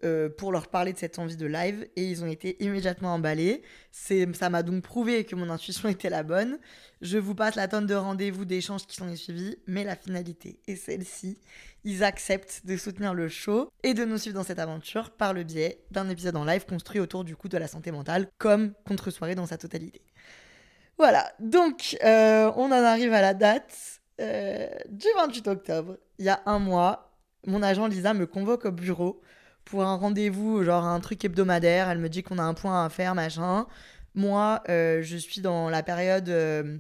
Euh, 0.06 0.30
pour 0.30 0.52
leur 0.52 0.68
parler 0.68 0.94
de 0.94 1.00
cette 1.00 1.18
envie 1.18 1.36
de 1.36 1.48
live 1.48 1.88
et 1.96 2.04
ils 2.04 2.24
ont 2.24 2.28
été 2.28 2.64
immédiatement 2.64 3.16
emballés. 3.16 3.64
C'est, 3.92 4.32
ça 4.36 4.52
m'a 4.52 4.62
donc 4.62 4.84
prouvé 4.84 5.24
que 5.24 5.36
mon 5.36 5.50
intuition 5.50 5.90
était 5.90 6.12
la 6.12 6.22
bonne. 6.22 6.60
Je 7.02 7.18
vous 7.18 7.34
passe 7.34 7.56
la 7.56 7.68
tonne 7.68 7.88
de 7.88 7.96
rendez-vous, 7.96 8.46
d'échanges 8.46 8.86
qui 8.86 8.96
sont 8.98 9.16
suivis, 9.16 9.58
mais 9.66 9.84
la 9.84 9.96
finalité 9.96 10.60
est 10.68 10.76
celle-ci. 10.76 11.40
Ils 11.86 12.04
acceptent 12.04 12.62
de 12.66 12.78
soutenir 12.78 13.16
le 13.16 13.30
show 13.30 13.72
et 13.82 13.96
de 13.96 14.06
nous 14.06 14.20
suivre 14.20 14.36
dans 14.36 14.44
cette 14.44 14.60
aventure 14.60 15.10
par 15.10 15.34
le 15.34 15.44
biais 15.44 15.84
d'un 15.90 16.08
épisode 16.10 16.36
en 16.36 16.46
live 16.46 16.66
construit 16.68 17.00
autour 17.00 17.24
du 17.24 17.36
coup 17.36 17.50
de 17.50 17.58
la 17.58 17.68
santé 17.68 17.90
mentale 17.92 18.28
comme 18.38 18.74
contre-soirée 18.88 19.34
dans 19.34 19.48
sa 19.48 19.58
totalité. 19.58 20.04
Voilà, 21.00 21.34
donc 21.40 21.98
euh, 22.04 22.52
on 22.58 22.66
en 22.66 22.72
arrive 22.72 23.14
à 23.14 23.22
la 23.22 23.34
date 23.34 24.02
euh, 24.22 24.68
du 24.88 25.08
28 25.16 25.48
octobre. 25.48 25.98
Il 26.20 26.26
y 26.26 26.30
a 26.30 26.44
un 26.46 26.60
mois, 26.60 27.18
mon 27.48 27.64
agent 27.64 27.88
Lisa 27.88 28.14
me 28.14 28.28
convoque 28.28 28.66
au 28.66 28.72
bureau 28.72 29.22
pour 29.66 29.84
un 29.84 29.96
rendez-vous, 29.96 30.64
genre 30.64 30.86
un 30.86 31.00
truc 31.00 31.26
hebdomadaire. 31.26 31.90
Elle 31.90 31.98
me 32.00 32.10
dit 32.10 32.24
qu'on 32.24 32.38
a 32.38 32.44
un 32.44 32.54
point 32.54 32.86
à 32.86 32.90
faire, 32.90 33.16
machin. 33.16 33.68
Moi, 34.14 34.64
euh, 34.70 35.02
je 35.02 35.18
suis 35.18 35.42
dans 35.42 35.70
la 35.70 35.84
période 35.84 36.30
euh, 36.30 36.78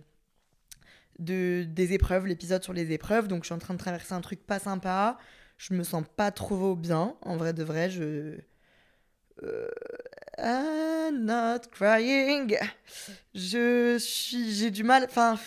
de, 1.19 1.65
des 1.67 1.93
épreuves, 1.93 2.27
l'épisode 2.27 2.63
sur 2.63 2.73
les 2.73 2.91
épreuves. 2.91 3.27
Donc, 3.27 3.43
je 3.43 3.47
suis 3.47 3.55
en 3.55 3.59
train 3.59 3.73
de 3.73 3.79
traverser 3.79 4.13
un 4.13 4.21
truc 4.21 4.45
pas 4.45 4.59
sympa. 4.59 5.17
Je 5.57 5.73
me 5.73 5.83
sens 5.83 6.03
pas 6.15 6.31
trop 6.31 6.75
bien. 6.75 7.15
En 7.21 7.37
vrai 7.37 7.53
de 7.53 7.63
vrai, 7.63 7.89
je. 7.89 8.37
Euh, 9.43 9.67
I'm 10.37 11.25
not 11.25 11.67
crying. 11.71 12.57
Je 13.33 13.97
suis. 13.99 14.53
J'ai 14.53 14.71
du 14.71 14.83
mal. 14.83 15.05
Enfin. 15.09 15.37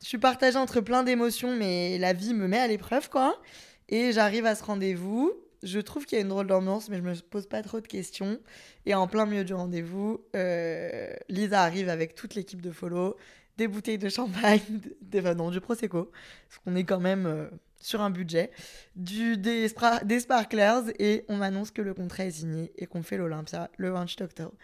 Je 0.00 0.06
suis 0.06 0.18
partagée 0.18 0.56
entre 0.56 0.80
plein 0.80 1.02
d'émotions, 1.02 1.56
mais 1.56 1.98
la 1.98 2.12
vie 2.12 2.32
me 2.32 2.46
met 2.46 2.60
à 2.60 2.68
l'épreuve, 2.68 3.10
quoi. 3.10 3.42
Et 3.88 4.12
j'arrive 4.12 4.46
à 4.46 4.54
ce 4.54 4.62
rendez-vous 4.62 5.32
je 5.62 5.80
trouve 5.80 6.04
qu'il 6.04 6.16
y 6.16 6.20
a 6.20 6.22
une 6.22 6.28
drôle 6.28 6.46
d'ambiance, 6.46 6.88
mais 6.88 6.96
je 6.98 7.02
me 7.02 7.14
pose 7.14 7.46
pas 7.46 7.62
trop 7.62 7.80
de 7.80 7.86
questions. 7.86 8.38
Et 8.86 8.94
en 8.94 9.06
plein 9.06 9.26
milieu 9.26 9.44
du 9.44 9.54
rendez-vous, 9.54 10.20
euh, 10.36 11.12
Lisa 11.28 11.62
arrive 11.62 11.88
avec 11.88 12.14
toute 12.14 12.34
l'équipe 12.34 12.62
de 12.62 12.70
follow, 12.70 13.16
des 13.56 13.68
bouteilles 13.68 13.98
de 13.98 14.08
champagne, 14.08 14.60
des, 15.02 15.22
non, 15.34 15.50
du 15.50 15.60
Prosecco, 15.60 16.10
parce 16.48 16.62
qu'on 16.64 16.76
est 16.76 16.84
quand 16.84 17.00
même 17.00 17.26
euh, 17.26 17.48
sur 17.80 18.00
un 18.00 18.10
budget, 18.10 18.50
du, 18.96 19.36
des, 19.36 19.68
des 20.04 20.20
sparklers, 20.20 20.92
et 20.98 21.24
on 21.28 21.36
m'annonce 21.36 21.70
que 21.70 21.82
le 21.82 21.94
contrat 21.94 22.24
est 22.24 22.30
signé 22.30 22.72
et 22.76 22.86
qu'on 22.86 23.02
fait 23.02 23.16
l'Olympia 23.16 23.70
le 23.76 23.90
28 23.90 24.22
octobre. 24.22 24.54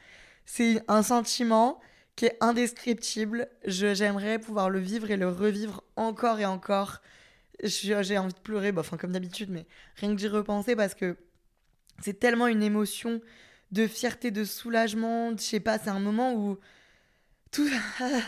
C'est 0.46 0.83
un 0.88 1.02
sentiment 1.02 1.80
qui 2.16 2.26
est 2.26 2.37
indescriptible. 2.40 3.48
J'aimerais 3.64 4.38
pouvoir 4.38 4.70
le 4.70 4.78
vivre 4.78 5.11
et 5.11 5.16
le 5.16 5.28
revivre 5.28 5.83
encore 5.96 6.38
et 6.38 6.46
encore 6.46 7.00
j'ai 7.62 8.18
envie 8.18 8.34
de 8.34 8.38
pleurer, 8.38 8.72
bah, 8.72 8.80
enfin 8.80 8.96
comme 8.96 9.12
d'habitude, 9.12 9.50
mais 9.50 9.66
rien 9.96 10.10
que 10.10 10.16
d'y 10.16 10.28
repenser 10.28 10.76
parce 10.76 10.94
que 10.94 11.16
c'est 12.02 12.18
tellement 12.18 12.46
une 12.46 12.62
émotion 12.62 13.20
de 13.72 13.86
fierté, 13.86 14.30
de 14.30 14.44
soulagement. 14.44 15.30
Je 15.36 15.42
sais 15.42 15.60
pas, 15.60 15.78
c'est 15.78 15.90
un 15.90 16.00
moment 16.00 16.34
où 16.34 16.58
tout, 17.50 17.68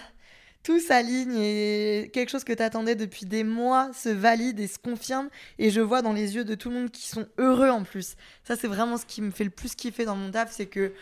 tout 0.62 0.80
s'aligne 0.80 1.36
et 1.36 2.10
quelque 2.12 2.30
chose 2.30 2.44
que 2.44 2.52
tu 2.52 2.62
attendais 2.62 2.94
depuis 2.94 3.26
des 3.26 3.44
mois 3.44 3.92
se 3.92 4.08
valide 4.08 4.60
et 4.60 4.66
se 4.66 4.78
confirme. 4.78 5.28
Et 5.58 5.70
je 5.70 5.80
vois 5.80 6.02
dans 6.02 6.12
les 6.12 6.34
yeux 6.36 6.44
de 6.44 6.54
tout 6.54 6.70
le 6.70 6.76
monde 6.76 6.90
qui 6.90 7.06
sont 7.06 7.26
heureux 7.38 7.70
en 7.70 7.84
plus. 7.84 8.16
Ça, 8.44 8.56
c'est 8.56 8.68
vraiment 8.68 8.96
ce 8.96 9.06
qui 9.06 9.22
me 9.22 9.30
fait 9.30 9.44
le 9.44 9.50
plus 9.50 9.74
kiffer 9.74 10.04
dans 10.04 10.16
mon 10.16 10.30
taf, 10.30 10.52
c'est 10.52 10.66
que 10.66 10.92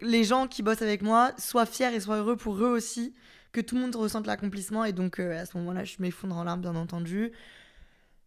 les 0.00 0.24
gens 0.24 0.46
qui 0.46 0.62
bossent 0.62 0.82
avec 0.82 1.02
moi 1.02 1.32
soient 1.38 1.66
fiers 1.66 1.94
et 1.94 2.00
soient 2.00 2.18
heureux 2.18 2.36
pour 2.36 2.56
eux 2.56 2.68
aussi, 2.68 3.14
que 3.52 3.60
tout 3.60 3.76
le 3.76 3.80
monde 3.80 3.96
ressente 3.96 4.26
l'accomplissement. 4.26 4.84
Et 4.84 4.92
donc, 4.92 5.18
euh, 5.18 5.40
à 5.40 5.46
ce 5.46 5.56
moment-là, 5.56 5.84
je 5.84 5.96
m'effondre 6.00 6.36
en 6.36 6.44
larmes, 6.44 6.60
bien 6.60 6.76
entendu. 6.76 7.32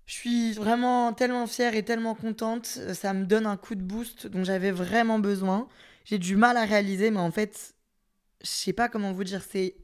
Je 0.09 0.15
suis 0.15 0.53
vraiment 0.53 1.13
tellement 1.13 1.45
fière 1.45 1.75
et 1.75 1.83
tellement 1.83 2.15
contente. 2.15 2.65
Ça 2.65 3.13
me 3.13 3.25
donne 3.25 3.45
un 3.45 3.57
coup 3.57 3.75
de 3.75 3.83
boost 3.83 4.25
dont 4.25 4.43
j'avais 4.43 4.71
vraiment 4.71 5.19
besoin. 5.19 5.67
J'ai 6.03 6.17
du 6.17 6.35
mal 6.35 6.57
à 6.57 6.65
réaliser, 6.65 7.11
mais 7.11 7.19
en 7.19 7.29
fait, 7.29 7.75
je 8.41 8.47
sais 8.47 8.73
pas 8.73 8.89
comment 8.89 9.11
vous 9.11 9.23
dire. 9.23 9.43
C'est 9.47 9.75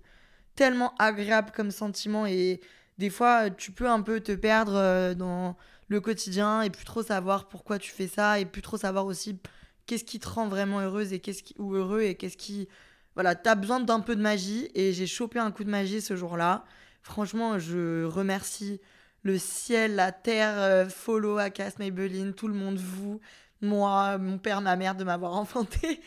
tellement 0.55 0.95
agréable 0.97 1.51
comme 1.55 1.69
sentiment 1.69 2.25
et 2.25 2.59
des 2.97 3.11
fois, 3.11 3.51
tu 3.51 3.71
peux 3.71 3.87
un 3.87 4.01
peu 4.01 4.19
te 4.19 4.31
perdre 4.31 4.73
euh, 4.75 5.13
dans 5.13 5.55
le 5.89 6.01
quotidien 6.01 6.63
et 6.63 6.71
plus 6.71 6.85
trop 6.85 7.03
savoir 7.03 7.47
pourquoi 7.47 7.77
tu 7.77 7.91
fais 7.91 8.07
ça 8.07 8.39
et 8.39 8.45
plus 8.45 8.63
trop 8.63 8.77
savoir 8.77 9.05
aussi 9.05 9.37
qu'est-ce 9.85 10.05
qui 10.05 10.19
te 10.19 10.27
rend 10.27 10.47
vraiment 10.47 10.79
heureuse 10.79 11.13
et 11.13 11.19
qu'est-ce 11.19 11.43
qui 11.43 11.53
ou 11.59 11.75
heureux 11.75 12.01
et 12.01 12.15
qu'est-ce 12.15 12.37
qui 12.37 12.67
voilà, 13.13 13.35
t'as 13.35 13.53
besoin 13.53 13.79
d'un 13.79 13.99
peu 13.99 14.15
de 14.15 14.23
magie 14.23 14.71
et 14.73 14.91
j'ai 14.91 15.05
chopé 15.05 15.37
un 15.37 15.51
coup 15.51 15.63
de 15.63 15.69
magie 15.69 16.01
ce 16.01 16.15
jour-là. 16.15 16.65
Franchement, 17.03 17.59
je 17.59 18.05
remercie 18.05 18.81
le 19.25 19.39
ciel, 19.39 19.95
la 19.95 20.11
terre, 20.11 20.53
euh, 20.59 20.87
follow, 20.87 21.39
Akas, 21.39 21.73
Maybelline, 21.79 22.33
tout 22.33 22.47
le 22.47 22.53
monde, 22.53 22.77
vous, 22.77 23.19
moi, 23.59 24.19
mon 24.19 24.37
père, 24.37 24.61
ma 24.61 24.75
mère 24.75 24.95
de 24.95 25.03
m'avoir 25.03 25.33
enfanté. 25.35 25.99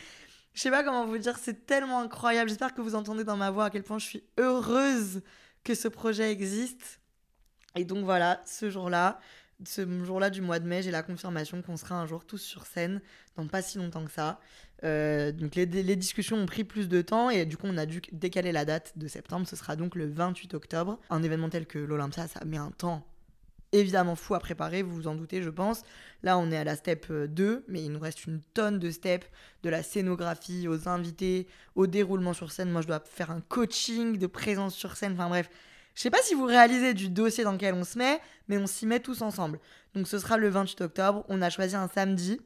Je 0.55 0.63
sais 0.63 0.71
pas 0.71 0.85
comment 0.85 1.05
vous 1.05 1.19
dire, 1.19 1.37
c'est 1.37 1.67
tellement 1.67 2.01
incroyable. 2.01 2.49
J'espère 2.49 2.75
que 2.75 2.81
vous 2.81 2.95
entendez 2.95 3.25
dans 3.25 3.37
ma 3.37 3.51
voix 3.51 3.67
à 3.67 3.71
quel 3.71 3.83
point 3.83 3.99
je 3.99 4.07
suis 4.07 4.25
heureuse 4.39 5.23
que 5.65 5.75
ce 5.75 5.89
projet 5.89 6.31
existe. 6.31 7.01
Et 7.75 7.85
donc 7.85 8.05
voilà, 8.05 8.41
ce 8.47 8.71
jour-là, 8.71 9.19
ce 9.65 10.05
jour-là 10.05 10.31
du 10.31 10.41
mois 10.41 10.61
de 10.61 10.67
mai, 10.67 10.83
j'ai 10.83 10.93
la 10.93 11.03
confirmation 11.03 11.61
qu'on 11.61 11.77
sera 11.77 11.97
un 11.97 12.07
jour 12.07 12.25
tous 12.25 12.39
sur 12.39 12.67
scène 12.67 13.03
dans 13.37 13.49
pas 13.49 13.63
si 13.63 13.79
longtemps 13.79 14.05
que 14.05 14.13
ça. 14.13 14.39
Euh, 14.85 15.33
donc 15.33 15.57
les, 15.57 15.67
les, 15.67 15.97
discussions 15.97 16.37
ont 16.37 16.47
pris 16.47 16.63
plus 16.63 16.89
de 16.89 17.03
temps 17.03 17.31
et 17.31 17.45
du 17.47 17.57
coup 17.57 17.67
on 17.67 17.77
a 17.77 17.85
dû 17.85 18.01
décaler 18.13 18.53
la 18.53 18.65
date 18.65 18.93
de 18.97 19.09
septembre. 19.09 19.47
Ce 19.49 19.57
sera 19.57 19.77
donc 19.77 19.95
le 19.95 20.07
28 20.09 20.55
octobre. 20.55 20.99
Un 21.11 21.23
événement 21.23 21.49
tel 21.49 21.67
que 21.67 21.79
l'Olympia, 21.79 22.29
ça 22.29 22.45
met 22.45 22.59
un 22.59 22.71
temps 22.71 23.05
évidemment 23.73 24.15
fou 24.15 24.35
à 24.35 24.41
préparer, 24.41 24.83
vous 24.83 24.95
vous 24.95 25.09
en 25.09 25.15
doutez 25.15 25.43
je 25.43 25.51
pense. 25.51 25.83
Là 26.23 26.39
on 26.39 26.51
est 26.51 26.57
à 26.57 26.65
la 26.65 26.77
step 26.77 27.11
2, 27.13 27.45
euh, 27.45 27.65
mais 27.69 27.83
il 27.83 27.93
nous 27.93 28.01
reste 28.01 28.27
une 28.27 28.41
tonne 28.55 28.79
de 28.79 28.91
steps, 28.91 29.27
de 29.63 29.71
la 29.71 29.83
scénographie 29.83 30.69
aux 30.69 30.89
invités, 30.89 31.47
au 31.75 31.87
déroulement 31.87 32.33
sur 32.33 32.51
scène. 32.53 32.71
Moi 32.71 32.83
je 32.83 32.87
dois 32.87 33.01
faire 33.01 33.31
un 33.31 33.41
coaching 33.41 34.19
de 34.19 34.27
présence 34.27 34.75
sur 34.75 34.97
scène, 34.97 35.13
enfin 35.13 35.29
bref. 35.29 35.51
Je 35.95 36.03
sais 36.03 36.11
pas 36.11 36.23
si 36.23 36.35
vous 36.35 36.45
réalisez 36.45 36.95
du 36.95 37.09
dossier 37.09 37.43
dans 37.43 37.53
lequel 37.53 37.75
on 37.75 37.83
se 37.83 37.99
met, 37.99 38.21
mais 38.47 38.57
on 38.57 38.69
s'y 38.69 38.87
met 38.87 39.01
tous 39.01 39.21
ensemble. 39.21 39.59
Donc 39.95 40.07
ce 40.07 40.19
sera 40.21 40.37
le 40.37 40.49
28 40.49 40.83
octobre. 40.83 41.25
On 41.29 41.43
a 41.43 41.51
choisi 41.51 41.75
un 41.75 41.89
samedi 41.89 42.41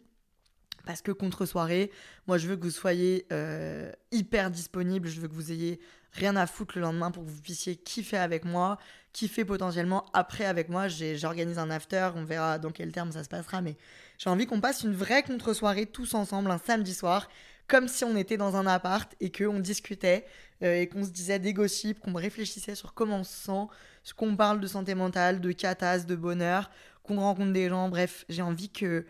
parce 0.85 1.03
que 1.03 1.12
contre 1.12 1.47
soirée, 1.47 1.90
moi 2.27 2.38
je 2.38 2.49
veux 2.49 2.57
que 2.57 2.64
vous 2.64 2.71
soyez 2.71 3.27
euh, 3.33 3.90
hyper 4.11 4.51
disponible. 4.51 5.09
Je 5.09 5.21
veux 5.21 5.29
que 5.29 5.35
vous 5.35 5.53
ayez 5.53 5.81
rien 6.12 6.37
à 6.37 6.47
foutre 6.47 6.75
le 6.77 6.83
lendemain 6.83 7.11
pour 7.11 7.25
que 7.25 7.31
vous 7.31 7.40
puissiez 7.40 7.77
kiffer 7.77 8.18
avec 8.18 8.45
moi, 8.45 8.79
kiffer 9.12 9.45
potentiellement 9.45 10.05
après 10.12 10.45
avec 10.45 10.68
moi. 10.68 10.88
J'organise 10.88 11.59
un 11.59 11.71
after, 11.71 12.11
on 12.14 12.25
verra 12.25 12.59
dans 12.59 12.71
quel 12.71 12.92
terme 12.92 13.12
ça 13.12 13.25
se 13.25 13.29
passera, 13.29 13.61
mais 13.61 13.77
j'ai 14.18 14.31
envie 14.31 14.47
qu'on 14.47 14.61
passe 14.61 14.83
une 14.83 14.95
vraie 14.95 15.23
contre 15.23 15.55
soirée 15.55 15.87
tous 15.87 16.14
ensemble 16.14 16.51
un 16.51 16.59
samedi 16.59 16.95
soir 16.95 17.29
comme 17.68 17.88
si 17.88 18.05
on 18.05 18.16
était 18.16 18.37
dans 18.37 18.57
un 18.57 18.66
appart 18.66 19.14
et 19.21 19.33
qu'on 19.33 19.59
discutait 19.59 20.27
euh, 20.62 20.81
et 20.81 20.88
qu'on 20.88 21.05
se 21.05 21.11
disait 21.11 21.38
des 21.38 21.55
gossips, 21.55 22.01
qu'on 22.01 22.12
réfléchissait 22.12 22.75
sur 22.75 22.92
comment 22.92 23.21
on 23.21 23.25
se 23.25 23.47
sent, 23.47 24.14
qu'on 24.16 24.37
parle 24.37 24.61
de 24.61 24.66
santé 24.66 24.95
mentale, 24.95 25.40
de 25.40 25.53
catas, 25.53 26.01
de 26.01 26.14
bonheur, 26.14 26.71
qu'on 27.03 27.18
rencontre 27.18 27.53
des 27.53 27.68
gens. 27.68 27.88
Bref, 27.88 28.27
j'ai 28.29 28.42
envie 28.42 28.68
que 28.68 29.07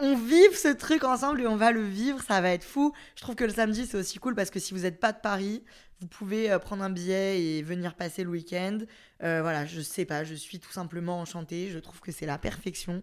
on 0.00 0.16
vive 0.16 0.56
ce 0.56 0.68
truc 0.68 1.04
ensemble 1.04 1.42
et 1.42 1.46
on 1.46 1.56
va 1.56 1.72
le 1.72 1.82
vivre, 1.82 2.22
ça 2.22 2.40
va 2.40 2.50
être 2.50 2.64
fou. 2.64 2.92
Je 3.16 3.22
trouve 3.22 3.34
que 3.34 3.44
le 3.44 3.52
samedi 3.52 3.86
c'est 3.86 3.96
aussi 3.96 4.18
cool 4.18 4.34
parce 4.34 4.50
que 4.50 4.58
si 4.58 4.74
vous 4.74 4.80
n'êtes 4.80 4.98
pas 4.98 5.12
de 5.12 5.20
Paris, 5.20 5.62
vous 6.00 6.06
pouvez 6.06 6.50
euh, 6.50 6.58
prendre 6.58 6.82
un 6.82 6.90
billet 6.90 7.42
et 7.42 7.62
venir 7.62 7.94
passer 7.94 8.24
le 8.24 8.30
week-end. 8.30 8.78
Euh, 9.22 9.42
voilà, 9.42 9.66
je 9.66 9.80
sais 9.80 10.04
pas, 10.04 10.24
je 10.24 10.34
suis 10.34 10.58
tout 10.58 10.72
simplement 10.72 11.20
enchantée, 11.20 11.68
je 11.70 11.78
trouve 11.78 12.00
que 12.00 12.12
c'est 12.12 12.26
la 12.26 12.38
perfection. 12.38 13.02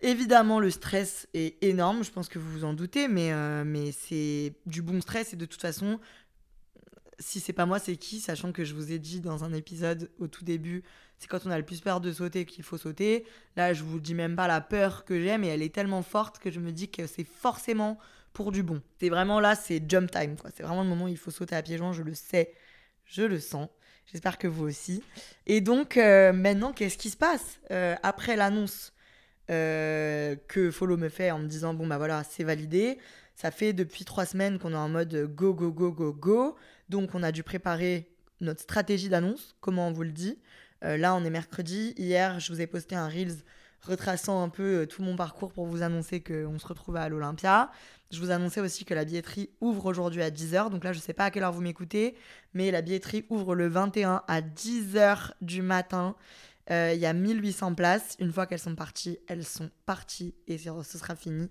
Évidemment, 0.00 0.60
le 0.60 0.70
stress 0.70 1.28
est 1.34 1.62
énorme, 1.62 2.04
je 2.04 2.10
pense 2.10 2.28
que 2.28 2.38
vous 2.38 2.50
vous 2.50 2.64
en 2.64 2.72
doutez, 2.72 3.06
mais, 3.06 3.32
euh, 3.32 3.64
mais 3.66 3.92
c'est 3.92 4.54
du 4.66 4.80
bon 4.80 5.00
stress 5.02 5.34
et 5.34 5.36
de 5.36 5.44
toute 5.44 5.60
façon, 5.60 6.00
si 7.18 7.38
c'est 7.40 7.52
pas 7.52 7.66
moi, 7.66 7.78
c'est 7.78 7.96
qui 7.96 8.20
Sachant 8.20 8.52
que 8.52 8.64
je 8.64 8.74
vous 8.74 8.92
ai 8.92 8.98
dit 8.98 9.20
dans 9.20 9.44
un 9.44 9.52
épisode 9.52 10.10
au 10.18 10.26
tout 10.26 10.44
début, 10.44 10.84
c'est 11.20 11.28
quand 11.28 11.44
on 11.44 11.50
a 11.50 11.58
le 11.58 11.64
plus 11.64 11.82
peur 11.82 12.00
de 12.00 12.10
sauter 12.12 12.46
qu'il 12.46 12.64
faut 12.64 12.78
sauter. 12.78 13.26
Là, 13.54 13.74
je 13.74 13.84
vous 13.84 14.00
dis 14.00 14.14
même 14.14 14.36
pas 14.36 14.48
la 14.48 14.62
peur 14.62 15.04
que 15.04 15.20
j'ai, 15.20 15.36
mais 15.36 15.48
elle 15.48 15.60
est 15.62 15.72
tellement 15.72 16.02
forte 16.02 16.38
que 16.38 16.50
je 16.50 16.60
me 16.60 16.72
dis 16.72 16.90
que 16.90 17.06
c'est 17.06 17.24
forcément 17.24 17.98
pour 18.32 18.52
du 18.52 18.62
bon. 18.62 18.80
C'est 18.98 19.10
vraiment 19.10 19.38
là, 19.38 19.54
c'est 19.54 19.82
jump 19.86 20.10
time. 20.10 20.36
C'est 20.56 20.62
vraiment 20.62 20.82
le 20.82 20.88
moment 20.88 21.04
où 21.04 21.08
il 21.08 21.18
faut 21.18 21.30
sauter 21.30 21.54
à 21.54 21.62
pieds 21.62 21.76
joints, 21.76 21.92
je 21.92 22.02
le 22.02 22.14
sais, 22.14 22.54
je 23.04 23.22
le 23.22 23.38
sens. 23.38 23.68
J'espère 24.06 24.38
que 24.38 24.48
vous 24.48 24.64
aussi. 24.64 25.04
Et 25.46 25.60
donc, 25.60 25.98
euh, 25.98 26.32
maintenant, 26.32 26.72
qu'est-ce 26.72 26.96
qui 26.96 27.10
se 27.10 27.18
passe 27.18 27.60
euh, 27.70 27.96
Après 28.02 28.34
l'annonce 28.34 28.94
euh, 29.50 30.36
que 30.48 30.70
Follow 30.70 30.96
me 30.96 31.10
fait 31.10 31.30
en 31.30 31.38
me 31.38 31.48
disant 31.48 31.74
bon 31.74 31.86
bah 31.86 31.98
voilà 31.98 32.24
c'est 32.24 32.44
validé. 32.44 32.98
Ça 33.34 33.50
fait 33.50 33.74
depuis 33.74 34.06
trois 34.06 34.24
semaines 34.24 34.58
qu'on 34.58 34.72
est 34.72 34.76
en 34.76 34.88
mode 34.88 35.26
go 35.34 35.52
go 35.52 35.70
go 35.70 35.92
go 35.92 36.14
go. 36.14 36.56
Donc 36.88 37.14
on 37.14 37.22
a 37.22 37.30
dû 37.30 37.42
préparer 37.42 38.08
notre 38.40 38.62
stratégie 38.62 39.10
d'annonce, 39.10 39.54
comment 39.60 39.88
on 39.88 39.92
vous 39.92 40.02
le 40.02 40.12
dit. 40.12 40.38
Euh, 40.84 40.96
là 40.96 41.14
on 41.14 41.24
est 41.24 41.30
mercredi. 41.30 41.94
Hier 41.96 42.40
je 42.40 42.52
vous 42.52 42.60
ai 42.60 42.66
posté 42.66 42.94
un 42.94 43.08
reels 43.08 43.42
retraçant 43.82 44.42
un 44.42 44.48
peu 44.48 44.82
euh, 44.82 44.86
tout 44.86 45.02
mon 45.02 45.16
parcours 45.16 45.52
pour 45.52 45.66
vous 45.66 45.82
annoncer 45.82 46.22
qu'on 46.22 46.58
se 46.58 46.66
retrouve 46.66 46.96
à 46.96 47.08
l'Olympia. 47.08 47.70
Je 48.10 48.20
vous 48.20 48.30
annonçais 48.30 48.60
aussi 48.60 48.84
que 48.84 48.94
la 48.94 49.04
billetterie 49.04 49.50
ouvre 49.60 49.86
aujourd'hui 49.86 50.22
à 50.22 50.30
10h. 50.30 50.70
Donc 50.70 50.84
là, 50.84 50.92
je 50.92 50.98
ne 50.98 51.02
sais 51.02 51.12
pas 51.12 51.26
à 51.26 51.30
quelle 51.30 51.44
heure 51.44 51.52
vous 51.52 51.60
m'écoutez, 51.60 52.16
mais 52.54 52.70
la 52.70 52.82
billetterie 52.82 53.24
ouvre 53.30 53.54
le 53.54 53.68
21 53.68 54.22
à 54.26 54.40
10h 54.40 55.32
du 55.40 55.62
matin. 55.62 56.16
Euh, 56.70 56.92
il 56.94 57.00
y 57.00 57.06
a 57.06 57.12
1800 57.12 57.74
places. 57.74 58.16
Une 58.18 58.32
fois 58.32 58.46
qu'elles 58.46 58.60
sont 58.60 58.74
parties, 58.74 59.18
elles 59.28 59.44
sont 59.44 59.70
parties 59.86 60.34
et 60.46 60.58
ce 60.58 60.98
sera 60.98 61.14
fini. 61.16 61.48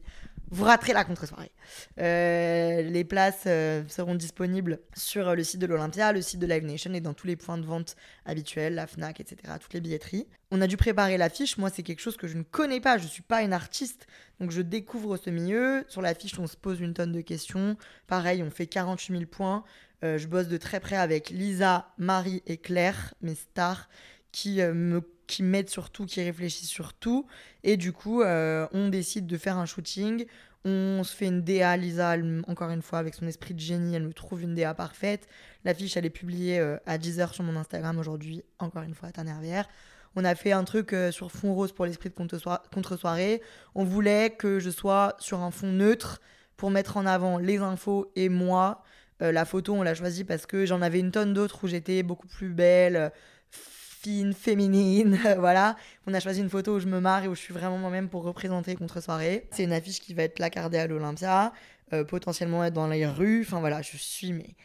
Vous 0.52 0.63
raterez 0.63 0.93
la 0.93 1.04
contre-soirée. 1.04 1.52
Euh, 1.99 2.82
les 2.82 3.04
places 3.04 3.43
euh, 3.45 3.84
seront 3.88 4.15
disponibles 4.15 4.80
sur 4.95 5.36
le 5.36 5.43
site 5.43 5.60
de 5.60 5.67
l'Olympia, 5.67 6.12
le 6.12 6.21
site 6.21 6.39
de 6.39 6.47
Live 6.47 6.65
Nation 6.65 6.93
et 6.93 7.02
dans 7.02 7.13
tous 7.13 7.28
les 7.28 7.36
points 7.36 7.58
de 7.58 7.65
vente 7.65 7.95
habituels, 8.25 8.75
la 8.75 8.88
FNAC, 8.88 9.19
etc., 9.19 9.38
toutes 9.60 9.73
les 9.73 9.82
billetteries. 9.82 10.28
On 10.52 10.62
a 10.62 10.67
dû 10.67 10.78
préparer 10.78 11.17
l'affiche. 11.17 11.58
Moi, 11.58 11.69
c'est 11.69 11.84
quelque 11.84 12.02
chose 12.02 12.17
que 12.17 12.28
je 12.28 12.38
ne 12.38 12.43
connais 12.43 12.80
pas. 12.80 12.97
Je 12.97 13.04
ne 13.04 13.10
suis 13.10 13.21
pas 13.21 13.43
une 13.43 13.54
artiste, 13.54 14.08
donc 14.39 14.52
je 14.52 14.62
découvre 14.62 15.17
ce 15.17 15.30
milieu. 15.30 15.86
Sur 15.88 16.02
l'affiche, 16.02 16.38
on 16.39 16.47
se 16.47 16.58
pose 16.58 16.80
une 16.80 16.93
tonne 16.93 17.12
de 17.12 17.21
questions. 17.21 17.78
Pareil, 18.08 18.41
on 18.41 18.49
fait 18.49 18.67
48 18.67 19.13
000 19.13 19.25
points. 19.30 19.63
je 20.02 20.25
bosse 20.25 20.47
de 20.47 20.58
très 20.58 20.80
près 20.80 20.97
avec 20.97 21.30
Lisa, 21.30 21.93
Marie 21.97 22.41
et 22.47 22.58
Claire, 22.58 23.13
mes 23.21 23.36
stars, 23.36 23.88
qui 24.32 24.62
euh, 24.62 24.73
me 24.73 25.02
qui 25.29 25.43
m'aident 25.43 25.69
sur 25.69 25.91
tout, 25.91 26.07
qui 26.07 26.21
réfléchissent 26.23 26.69
sur 26.69 26.93
tout. 26.93 27.27
Et 27.63 27.77
du 27.77 27.93
coup, 27.93 28.23
euh, 28.23 28.67
on 28.73 28.89
décide 28.89 29.27
de 29.27 29.37
faire 29.37 29.57
un 29.57 29.67
shooting. 29.67 30.25
On 30.65 31.03
se 31.03 31.15
fait 31.15 31.27
une 31.27 31.43
DA, 31.43 31.77
Lisa, 31.77 32.15
encore 32.47 32.71
une 32.71 32.81
fois, 32.81 32.97
avec 32.97 33.13
son 33.13 33.27
esprit 33.27 33.53
de 33.53 33.59
génie, 33.59 33.95
elle 33.95 34.03
me 34.03 34.11
trouve 34.11 34.41
une 34.41 34.55
DA 34.55 34.73
parfaite. 34.73 35.27
L'affiche, 35.63 35.95
elle 35.95 36.05
est 36.05 36.09
publiée 36.09 36.59
euh, 36.59 36.77
à 36.87 36.97
10h 36.97 37.33
sur 37.33 37.43
mon 37.43 37.55
Instagram 37.55 37.97
aujourd'hui, 37.99 38.43
encore 38.57 38.81
une 38.81 38.95
fois, 38.95 39.09
à 39.09 39.11
Tanervière. 39.11 39.69
On 40.15 40.25
a 40.25 40.33
fait 40.33 40.51
un 40.51 40.63
truc 40.63 40.95
sur 41.11 41.31
fond 41.31 41.53
rose 41.53 41.71
pour 41.71 41.85
l'esprit 41.85 42.09
de 42.09 42.15
contre-soirée. 42.15 43.43
On 43.75 43.83
voulait 43.83 44.31
que 44.31 44.59
je 44.59 44.71
sois 44.71 45.15
sur 45.19 45.41
un 45.41 45.51
fond 45.51 45.71
neutre 45.71 46.19
pour 46.57 46.71
mettre 46.71 46.97
en 46.97 47.05
avant 47.05 47.37
les 47.37 47.59
infos 47.59 48.11
et 48.15 48.27
moi. 48.27 48.83
la 49.19 49.45
photo, 49.45 49.75
on 49.75 49.83
l'a 49.83 49.93
choisie 49.93 50.23
parce 50.23 50.47
que 50.47 50.65
j'en 50.65 50.81
avais 50.81 50.99
une 50.99 51.11
tonne 51.11 51.35
d'autres 51.35 51.63
où 51.63 51.67
j'étais 51.67 52.01
beaucoup 52.01 52.27
plus 52.27 52.49
belle 52.49 53.11
fine, 54.01 54.33
féminine, 54.33 55.19
voilà. 55.38 55.75
On 56.07 56.13
a 56.13 56.19
choisi 56.19 56.39
une 56.41 56.49
photo 56.49 56.75
où 56.75 56.79
je 56.79 56.88
me 56.88 56.99
marre 56.99 57.23
et 57.23 57.27
où 57.27 57.35
je 57.35 57.41
suis 57.41 57.53
vraiment 57.53 57.77
moi-même 57.77 58.09
pour 58.09 58.23
représenter 58.23 58.75
Contre-soirée. 58.75 59.47
C'est 59.51 59.63
une 59.63 59.73
affiche 59.73 59.99
qui 59.99 60.13
va 60.13 60.23
être 60.23 60.35
placardée 60.35 60.77
à 60.77 60.88
l'Olympia, 60.88 61.53
euh, 61.93 62.03
potentiellement 62.03 62.63
être 62.63 62.73
dans 62.73 62.88
les 62.88 63.05
rues. 63.05 63.41
Enfin 63.41 63.59
voilà, 63.59 63.81
je 63.81 63.97
suis 63.97 64.33
mais 64.33 64.55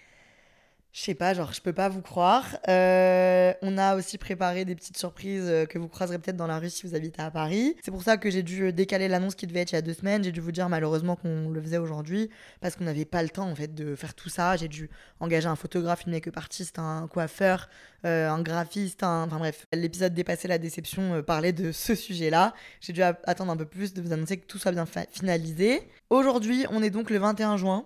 je 0.95 1.01
sais 1.01 1.15
pas, 1.17 1.35
genre, 1.35 1.53
je 1.53 1.61
peux 1.61 1.73
pas 1.73 1.89
vous 1.89 2.03
croire. 2.03 2.57
Euh, 2.69 3.53
on 3.63 3.79
a 3.79 3.97
aussi 3.97 4.17
préparé 4.17 4.65
des 4.65 4.77
petites 4.77 4.97
surprises 4.97 5.43
euh, 5.45 5.67
que 5.67 5.77
vous 5.77 5.89
croiserez 5.89 6.21
peut-être 6.21 6.37
dans 6.37 6.47
la 6.47 6.61
rue 6.61 6.71
si 6.71 6.87
vous 6.87 6.95
habitez 6.95 7.21
à 7.21 7.33
Paris. 7.33 7.75
C'est 7.85 7.91
pour 7.91 8.05
ça 8.05 8.17
que 8.17 8.31
j'ai 8.31 8.45
dû 8.45 8.73
décaler 8.73 9.09
l'annonce 9.09 9.35
qui 9.35 9.49
devait 9.49 9.63
être 9.63 9.73
il 9.73 9.75
y 9.75 9.79
a 9.79 9.83
deux 9.83 9.93
semaines. 9.93 10.23
J'ai 10.23 10.31
dû 10.31 10.39
vous 10.39 10.53
dire 10.53 10.69
malheureusement 10.69 11.17
qu'on 11.17 11.51
le 11.51 11.61
faisait 11.61 11.79
aujourd'hui 11.79 12.31
parce 12.61 12.77
qu'on 12.77 12.85
n'avait 12.85 13.07
pas 13.07 13.25
le 13.25 13.29
temps 13.29 13.51
en 13.51 13.57
fait 13.57 13.75
de 13.75 13.97
faire 13.97 14.15
tout 14.15 14.29
ça. 14.29 14.57
J'ai 14.57 14.69
dû 14.69 14.89
engager 15.19 15.49
un 15.49 15.57
photographe, 15.57 16.05
une 16.07 16.13
make-up 16.13 16.37
artiste, 16.37 16.79
un 16.79 17.09
coiffeur, 17.09 17.69
euh, 18.07 18.31
un 18.31 18.41
graphiste, 18.41 19.03
enfin 19.03 19.39
bref. 19.39 19.67
L'épisode 19.73 20.15
dépassé 20.15 20.47
la 20.47 20.59
déception 20.59 21.25
parlait 21.25 21.53
de 21.53 21.73
ce 21.73 21.97
sujet-là. 21.97 22.55
J'ai 22.81 22.93
dû 22.93 23.03
attendre 23.03 23.51
un 23.51 23.57
peu 23.57 23.67
plus 23.67 23.95
de 23.95 24.01
vous 24.01 24.13
annoncer 24.13 24.37
que 24.37 24.47
tout 24.47 24.59
soit 24.59 24.71
bien 24.71 24.87
finalisé. 25.11 25.89
Aujourd'hui, 26.09 26.67
on 26.71 26.85
est 26.85 26.91
donc 26.91 27.11
le 27.11 27.19
21 27.19 27.57
juin. 27.57 27.85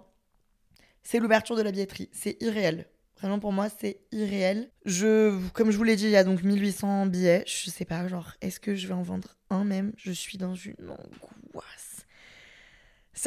C'est 1.03 1.21
l'ouverture 1.21 1.57
de 1.57 1.63
la 1.63 1.71
billetterie. 1.71 2.11
C'est 2.13 2.37
irréel. 2.43 2.85
Vraiment, 3.21 3.41
pour 3.41 3.53
moi, 3.53 3.69
c'est 3.69 4.01
irréel. 4.13 4.71
Je, 4.85 5.37
comme 5.51 5.71
je 5.71 5.77
vous 5.77 5.83
l'ai 5.83 5.97
dit, 5.97 6.05
il 6.05 6.11
y 6.11 6.17
a 6.17 6.25
donc 6.25 6.43
1800 6.43 7.07
billets. 7.07 7.43
Je 7.47 7.71
sais 7.71 7.85
pas, 7.85 8.07
genre, 8.07 8.33
est-ce 8.41 8.61
que 8.61 8.77
je 8.77 8.87
vais 8.87 8.95
en 8.95 9.03
vendre 9.03 9.37
un 9.51 9.65
même? 9.65 9.93
Je 9.97 10.13
suis 10.13 10.39
dans 10.39 10.55
une 10.55 10.77
angoisse. 10.89 12.07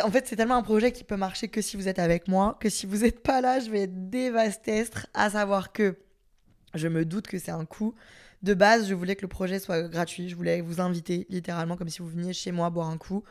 En 0.02 0.10
fait, 0.10 0.26
c'est 0.28 0.38
tellement 0.38 0.56
un 0.56 0.64
projet 0.64 0.94
qui 0.94 1.04
peut 1.04 1.18
marcher 1.18 1.50
que 1.50 1.62
si 1.62 1.76
vous 1.76 1.90
êtes 1.90 2.00
avec 2.00 2.30
moi, 2.30 2.58
que 2.62 2.70
si 2.70 2.86
vous 2.86 3.00
n'êtes 3.00 3.22
pas 3.22 3.42
là, 3.42 3.60
je 3.60 3.70
vais 3.70 3.82
être 3.82 4.10
dévastée, 4.10 4.86
à 5.14 5.30
savoir 5.32 5.74
que 5.74 5.98
je 6.74 6.88
me 6.88 7.04
doute 7.04 7.28
que 7.28 7.38
c'est 7.38 7.52
un 7.52 7.66
coup. 7.66 7.94
De 8.42 8.54
base, 8.54 8.88
je 8.88 8.94
voulais 8.94 9.18
que 9.18 9.24
le 9.24 9.28
projet 9.28 9.60
soit 9.60 9.84
gratuit. 9.90 10.30
Je 10.30 10.36
voulais 10.38 10.62
vous 10.62 10.80
inviter 10.80 11.28
littéralement 11.30 11.76
comme 11.76 11.90
si 11.90 12.00
vous 12.00 12.08
veniez 12.08 12.32
chez 12.32 12.54
moi 12.54 12.70
boire 12.70 12.90
un 12.90 12.98
coup. 12.98 13.24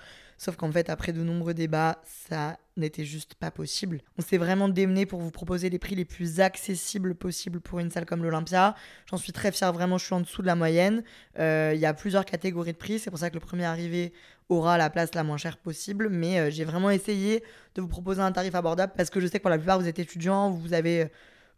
Sauf 0.43 0.57
qu'en 0.57 0.73
fait, 0.73 0.89
après 0.89 1.13
de 1.13 1.23
nombreux 1.23 1.53
débats, 1.53 2.01
ça 2.07 2.57
n'était 2.79 3.05
juste 3.05 3.35
pas 3.35 3.51
possible. 3.51 4.01
On 4.17 4.23
s'est 4.23 4.39
vraiment 4.39 4.71
démené 4.71 5.05
pour 5.05 5.21
vous 5.21 5.31
proposer 5.31 5.69
les 5.69 5.79
prix 5.79 5.95
les 5.95 6.07
plus 6.07 6.41
accessibles 6.41 7.15
possibles 7.15 7.61
pour 7.61 7.79
une 7.79 7.91
salle 7.91 8.07
comme 8.07 8.23
l'Olympia. 8.23 8.75
J'en 9.11 9.19
suis 9.19 9.33
très 9.33 9.53
fière, 9.53 9.71
vraiment, 9.75 9.99
je 9.99 10.07
suis 10.07 10.15
en 10.15 10.21
dessous 10.21 10.41
de 10.41 10.47
la 10.47 10.55
moyenne. 10.55 11.05
Euh, 11.39 11.73
il 11.75 11.81
y 11.81 11.85
a 11.85 11.93
plusieurs 11.93 12.25
catégories 12.25 12.73
de 12.73 12.79
prix, 12.79 12.99
c'est 12.99 13.11
pour 13.11 13.19
ça 13.19 13.29
que 13.29 13.35
le 13.35 13.41
premier 13.41 13.67
arrivé 13.67 14.15
aura 14.49 14.79
la 14.79 14.89
place 14.89 15.15
la 15.15 15.25
moins 15.25 15.37
chère 15.37 15.59
possible. 15.59 16.09
Mais 16.09 16.39
euh, 16.39 16.51
j'ai 16.51 16.65
vraiment 16.65 16.89
essayé 16.89 17.45
de 17.75 17.83
vous 17.83 17.89
proposer 17.89 18.23
un 18.23 18.33
tarif 18.33 18.55
abordable 18.55 18.95
parce 18.97 19.11
que 19.11 19.21
je 19.21 19.27
sais 19.27 19.37
que 19.37 19.43
pour 19.43 19.51
la 19.51 19.59
plupart, 19.59 19.79
vous 19.79 19.89
êtes 19.89 19.99
étudiants, 19.99 20.49
vous 20.49 20.73
avez 20.73 21.11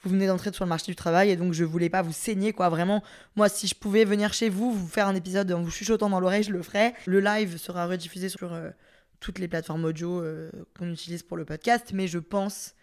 vous 0.02 0.10
venez 0.10 0.26
d'entrer 0.26 0.52
sur 0.52 0.64
le 0.64 0.68
marché 0.68 0.90
du 0.90 0.96
travail 0.96 1.30
et 1.30 1.36
donc 1.36 1.52
je 1.52 1.64
voulais 1.64 1.88
pas 1.88 2.02
vous 2.02 2.12
saigner 2.12 2.52
quoi. 2.52 2.68
Vraiment 2.68 3.02
moi 3.36 3.48
si 3.48 3.66
je 3.66 3.74
pouvais 3.74 4.04
venir 4.04 4.32
chez 4.32 4.48
vous 4.48 4.72
vous 4.72 4.88
faire 4.88 5.06
un 5.06 5.14
épisode 5.14 5.50
en 5.52 5.62
vous 5.62 5.70
chuchotant 5.70 6.10
dans 6.10 6.20
l'oreille 6.20 6.42
je 6.42 6.50
le 6.50 6.62
ferais. 6.62 6.94
Le 7.06 7.20
live 7.20 7.56
sera 7.56 7.86
rediffusé 7.86 8.28
sur 8.28 8.52
euh, 8.52 8.70
toutes 9.20 9.38
les 9.38 9.48
plateformes 9.48 9.84
audio 9.84 10.20
euh, 10.20 10.50
qu'on 10.78 10.90
utilise 10.90 11.22
pour 11.22 11.36
le 11.36 11.44
podcast 11.44 11.92
mais 11.92 12.08
je 12.08 12.18
pense 12.18 12.74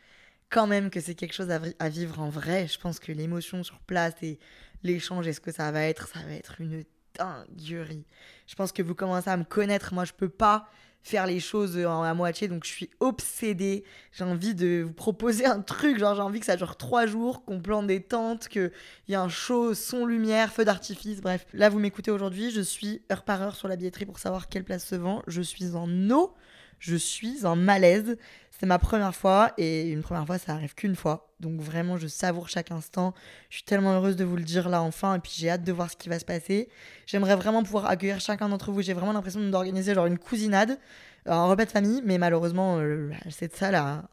quand 0.49 0.65
même 0.65 0.89
que 0.89 0.99
c'est 0.99 1.13
quelque 1.13 1.33
chose 1.33 1.51
à, 1.51 1.89
vivre 1.89 2.19
en 2.19 2.29
vrai. 2.29 2.67
Je 2.67 2.79
pense 2.79 2.99
que 2.99 3.11
l'émotion 3.11 3.63
sur 3.63 3.79
place 3.79 4.15
et 4.23 4.39
l'échange 4.83 5.27
et 5.27 5.33
ce 5.33 5.39
que 5.41 5.51
ça 5.51 5.71
va 5.71 5.83
être 5.83 6.07
ça 6.07 6.19
va 6.27 6.33
être 6.33 6.59
une 6.59 6.83
dinguerie. 7.15 8.05
Je 8.47 8.55
pense 8.55 8.71
que 8.71 8.81
vous 8.81 8.95
commencez 8.95 9.29
à 9.29 9.37
me 9.37 9.43
connaître. 9.43 9.93
Moi 9.93 10.05
je 10.05 10.13
peux 10.13 10.29
pas 10.29 10.69
faire 11.01 11.25
les 11.25 11.39
choses 11.39 11.77
à 11.77 12.13
moitié. 12.13 12.47
Donc 12.47 12.63
je 12.63 12.69
suis 12.69 12.89
obsédée. 12.99 13.83
J'ai 14.11 14.23
envie 14.23 14.55
de 14.55 14.83
vous 14.85 14.93
proposer 14.93 15.45
un 15.45 15.61
truc. 15.61 15.97
Genre 15.97 16.15
j'ai 16.15 16.21
envie 16.21 16.39
que 16.39 16.45
ça 16.45 16.55
dure 16.55 16.75
trois 16.77 17.05
jours, 17.05 17.43
qu'on 17.45 17.59
plante 17.59 17.87
des 17.87 18.01
tentes, 18.01 18.47
qu'il 18.47 18.71
y 19.07 19.15
a 19.15 19.21
un 19.21 19.29
show, 19.29 19.73
son, 19.73 20.05
lumière, 20.05 20.51
feu 20.51 20.65
d'artifice. 20.65 21.21
Bref, 21.21 21.45
là 21.53 21.69
vous 21.69 21.79
m'écoutez 21.79 22.11
aujourd'hui. 22.11 22.51
Je 22.51 22.61
suis 22.61 23.01
heure 23.11 23.23
par 23.23 23.41
heure 23.41 23.55
sur 23.55 23.67
la 23.67 23.75
billetterie 23.75 24.05
pour 24.05 24.19
savoir 24.19 24.49
quelle 24.49 24.63
place 24.63 24.85
se 24.85 24.95
vend. 24.95 25.23
Je 25.27 25.41
suis 25.41 25.75
en 25.75 25.89
eau. 26.09 26.33
Je 26.79 26.95
suis 26.95 27.45
en 27.45 27.55
malaise. 27.55 28.17
C'est 28.59 28.65
ma 28.65 28.77
première 28.77 29.15
fois 29.15 29.53
et 29.57 29.89
une 29.89 30.01
première 30.01 30.25
fois, 30.25 30.37
ça 30.37 30.51
arrive 30.53 30.75
qu'une 30.75 30.97
fois. 30.97 31.33
Donc 31.39 31.61
vraiment, 31.61 31.95
je 31.95 32.07
savoure 32.07 32.49
chaque 32.49 32.71
instant. 32.71 33.13
Je 33.49 33.57
suis 33.57 33.63
tellement 33.63 33.93
heureuse 33.93 34.17
de 34.17 34.25
vous 34.25 34.35
le 34.35 34.43
dire 34.43 34.67
là 34.67 34.81
enfin 34.81 35.15
et 35.15 35.19
puis 35.19 35.31
j'ai 35.33 35.49
hâte 35.49 35.63
de 35.63 35.71
voir 35.71 35.89
ce 35.89 35.95
qui 35.95 36.09
va 36.09 36.19
se 36.19 36.25
passer. 36.25 36.67
J'aimerais 37.05 37.37
vraiment 37.37 37.63
pouvoir 37.63 37.85
accueillir 37.85 38.19
chacun 38.19 38.49
d'entre 38.49 38.73
vous. 38.73 38.81
J'ai 38.81 38.91
vraiment 38.91 39.13
l'impression 39.13 39.39
d'organiser 39.49 39.93
genre 39.93 40.07
une 40.07 40.17
cousinade, 40.17 40.77
un 41.25 41.45
repas 41.45 41.63
de 41.63 41.71
famille, 41.71 42.01
mais 42.03 42.17
malheureusement, 42.17 42.79
euh, 42.79 43.11
cette 43.29 43.55
salle 43.55 43.75
a 43.75 44.09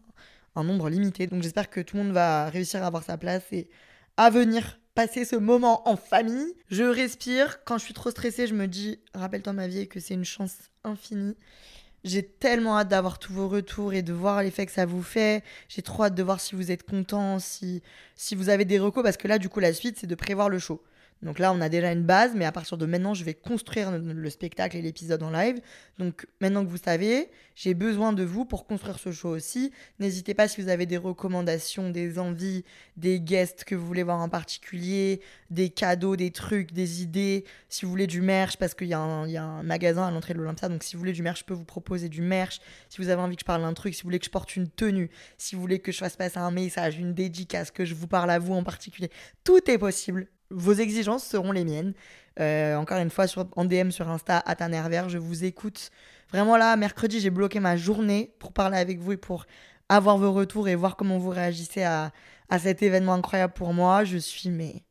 un 0.54 0.62
nombre 0.62 0.90
limité. 0.90 1.26
Donc 1.26 1.42
j'espère 1.42 1.68
que 1.68 1.80
tout 1.80 1.96
le 1.96 2.04
monde 2.04 2.12
va 2.12 2.48
réussir 2.48 2.84
à 2.84 2.86
avoir 2.86 3.02
sa 3.02 3.16
place 3.18 3.42
et 3.50 3.68
à 4.16 4.30
venir 4.30 4.78
passer 4.94 5.24
ce 5.24 5.34
moment 5.34 5.88
en 5.88 5.96
famille. 5.96 6.54
Je 6.70 6.84
respire. 6.84 7.64
Quand 7.64 7.78
je 7.78 7.84
suis 7.84 7.94
trop 7.94 8.10
stressée, 8.12 8.46
je 8.46 8.54
me 8.54 8.68
dis, 8.68 9.00
rappelle-toi 9.12 9.52
ma 9.54 9.66
vie 9.66 9.88
que 9.88 9.98
c'est 9.98 10.14
une 10.14 10.24
chance 10.24 10.54
infinie. 10.84 11.36
J'ai 12.06 12.22
tellement 12.22 12.78
hâte 12.78 12.86
d'avoir 12.86 13.18
tous 13.18 13.32
vos 13.32 13.48
retours 13.48 13.92
et 13.92 14.02
de 14.02 14.12
voir 14.12 14.40
l'effet 14.40 14.64
que 14.64 14.70
ça 14.70 14.86
vous 14.86 15.02
fait. 15.02 15.42
J'ai 15.68 15.82
trop 15.82 16.04
hâte 16.04 16.14
de 16.14 16.22
voir 16.22 16.40
si 16.40 16.54
vous 16.54 16.70
êtes 16.70 16.84
content, 16.84 17.40
si, 17.40 17.82
si 18.14 18.36
vous 18.36 18.48
avez 18.48 18.64
des 18.64 18.78
recos, 18.78 19.02
parce 19.02 19.16
que 19.16 19.26
là, 19.26 19.38
du 19.38 19.48
coup, 19.48 19.58
la 19.58 19.72
suite, 19.72 19.98
c'est 19.98 20.06
de 20.06 20.14
prévoir 20.14 20.48
le 20.48 20.60
show. 20.60 20.80
Donc 21.22 21.38
là, 21.38 21.52
on 21.52 21.60
a 21.60 21.68
déjà 21.68 21.92
une 21.92 22.02
base, 22.02 22.32
mais 22.34 22.44
à 22.44 22.52
partir 22.52 22.76
de 22.76 22.84
maintenant, 22.84 23.14
je 23.14 23.24
vais 23.24 23.34
construire 23.34 23.90
le 23.90 24.30
spectacle 24.30 24.76
et 24.76 24.82
l'épisode 24.82 25.22
en 25.22 25.30
live. 25.30 25.60
Donc 25.98 26.26
maintenant 26.40 26.64
que 26.64 26.70
vous 26.70 26.76
savez, 26.76 27.30
j'ai 27.54 27.72
besoin 27.72 28.12
de 28.12 28.22
vous 28.22 28.44
pour 28.44 28.66
construire 28.66 28.98
ce 28.98 29.12
show 29.12 29.30
aussi. 29.30 29.72
N'hésitez 29.98 30.34
pas 30.34 30.46
si 30.46 30.60
vous 30.60 30.68
avez 30.68 30.84
des 30.84 30.98
recommandations, 30.98 31.88
des 31.88 32.18
envies, 32.18 32.64
des 32.98 33.18
guests 33.18 33.64
que 33.64 33.74
vous 33.74 33.86
voulez 33.86 34.02
voir 34.02 34.20
en 34.20 34.28
particulier, 34.28 35.20
des 35.50 35.70
cadeaux, 35.70 36.16
des 36.16 36.30
trucs, 36.30 36.72
des 36.72 37.02
idées. 37.02 37.44
Si 37.70 37.86
vous 37.86 37.90
voulez 37.90 38.06
du 38.06 38.20
merch, 38.20 38.58
parce 38.58 38.74
qu'il 38.74 38.88
y, 38.88 38.90
y, 38.90 38.94
a 38.94 39.00
un 39.00 39.62
magasin 39.62 40.06
à 40.06 40.10
l'entrée 40.10 40.34
de 40.34 40.38
l'Olympia, 40.38 40.68
donc 40.68 40.82
si 40.82 40.96
vous 40.96 41.00
voulez 41.00 41.12
du 41.12 41.22
merch, 41.22 41.40
je 41.40 41.44
peux 41.44 41.54
vous 41.54 41.64
proposer 41.64 42.10
du 42.10 42.20
merch. 42.20 42.60
Si 42.90 43.00
vous 43.00 43.08
avez 43.08 43.22
envie 43.22 43.36
que 43.36 43.40
je 43.40 43.46
parle 43.46 43.62
d'un 43.62 43.74
truc, 43.74 43.94
si 43.94 44.02
vous 44.02 44.08
voulez 44.08 44.18
que 44.18 44.26
je 44.26 44.30
porte 44.30 44.54
une 44.54 44.68
tenue, 44.68 45.10
si 45.38 45.54
vous 45.54 45.62
voulez 45.62 45.78
que 45.78 45.92
je 45.92 45.98
fasse 45.98 46.16
passer 46.16 46.38
un 46.38 46.50
message, 46.50 46.98
une 46.98 47.14
dédicace, 47.14 47.70
que 47.70 47.86
je 47.86 47.94
vous 47.94 48.06
parle 48.06 48.30
à 48.30 48.38
vous 48.38 48.52
en 48.52 48.62
particulier, 48.62 49.10
tout 49.44 49.70
est 49.70 49.78
possible 49.78 50.28
vos 50.50 50.72
exigences 50.72 51.24
seront 51.24 51.52
les 51.52 51.64
miennes. 51.64 51.94
Euh, 52.38 52.76
encore 52.76 52.98
une 52.98 53.10
fois, 53.10 53.26
sur, 53.26 53.46
en 53.56 53.64
DM 53.64 53.90
sur 53.90 54.08
Insta, 54.08 54.38
à 54.38 55.08
je 55.08 55.18
vous 55.18 55.44
écoute. 55.44 55.90
Vraiment 56.30 56.56
là, 56.56 56.76
mercredi, 56.76 57.20
j'ai 57.20 57.30
bloqué 57.30 57.60
ma 57.60 57.76
journée 57.76 58.34
pour 58.38 58.52
parler 58.52 58.78
avec 58.78 58.98
vous 58.98 59.12
et 59.12 59.16
pour 59.16 59.46
avoir 59.88 60.18
vos 60.18 60.32
retours 60.32 60.68
et 60.68 60.74
voir 60.74 60.96
comment 60.96 61.18
vous 61.18 61.30
réagissez 61.30 61.84
à, 61.84 62.12
à 62.48 62.58
cet 62.58 62.82
événement 62.82 63.14
incroyable 63.14 63.52
pour 63.52 63.72
moi. 63.72 64.04
Je 64.04 64.18
suis 64.18 64.50
mais 64.50 64.82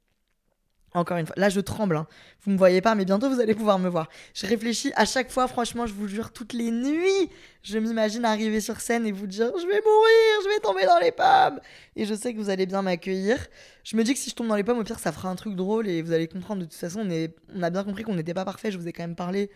encore 0.95 1.17
une 1.17 1.25
fois, 1.25 1.35
là 1.37 1.49
je 1.49 1.59
tremble, 1.59 1.97
hein. 1.97 2.07
vous 2.43 2.51
me 2.51 2.57
voyez 2.57 2.81
pas, 2.81 2.95
mais 2.95 3.05
bientôt 3.05 3.29
vous 3.29 3.39
allez 3.39 3.55
pouvoir 3.55 3.79
me 3.79 3.89
voir. 3.89 4.09
Je 4.33 4.47
réfléchis 4.47 4.91
à 4.95 5.05
chaque 5.05 5.31
fois, 5.31 5.47
franchement, 5.47 5.85
je 5.85 5.93
vous 5.93 6.07
jure, 6.07 6.31
toutes 6.31 6.53
les 6.53 6.71
nuits, 6.71 7.29
je 7.63 7.77
m'imagine 7.77 8.25
arriver 8.25 8.61
sur 8.61 8.79
scène 8.79 9.05
et 9.05 9.11
vous 9.11 9.27
dire 9.27 9.51
je 9.55 9.67
vais 9.67 9.81
mourir, 9.81 10.41
je 10.43 10.49
vais 10.49 10.59
tomber 10.59 10.85
dans 10.85 10.99
les 10.99 11.11
pommes. 11.11 11.59
Et 11.95 12.05
je 12.05 12.13
sais 12.13 12.33
que 12.33 12.39
vous 12.39 12.49
allez 12.49 12.65
bien 12.65 12.81
m'accueillir. 12.81 13.37
Je 13.83 13.97
me 13.97 14.03
dis 14.03 14.13
que 14.13 14.19
si 14.19 14.29
je 14.29 14.35
tombe 14.35 14.47
dans 14.47 14.55
les 14.55 14.63
pommes, 14.63 14.79
au 14.79 14.83
pire, 14.83 14.99
ça 14.99 15.11
fera 15.11 15.29
un 15.29 15.35
truc 15.35 15.55
drôle 15.55 15.87
et 15.87 16.01
vous 16.01 16.11
allez 16.11 16.27
comprendre. 16.27 16.61
De 16.61 16.65
toute 16.65 16.75
façon, 16.75 17.01
on, 17.01 17.27
on 17.55 17.63
a 17.63 17.69
bien 17.69 17.83
compris 17.83 18.03
qu'on 18.03 18.15
n'était 18.15 18.33
pas 18.33 18.45
parfait. 18.45 18.71
Je 18.71 18.77
vous 18.77 18.87
ai 18.87 18.93
quand 18.93 19.03
même 19.03 19.15
parlé 19.15 19.49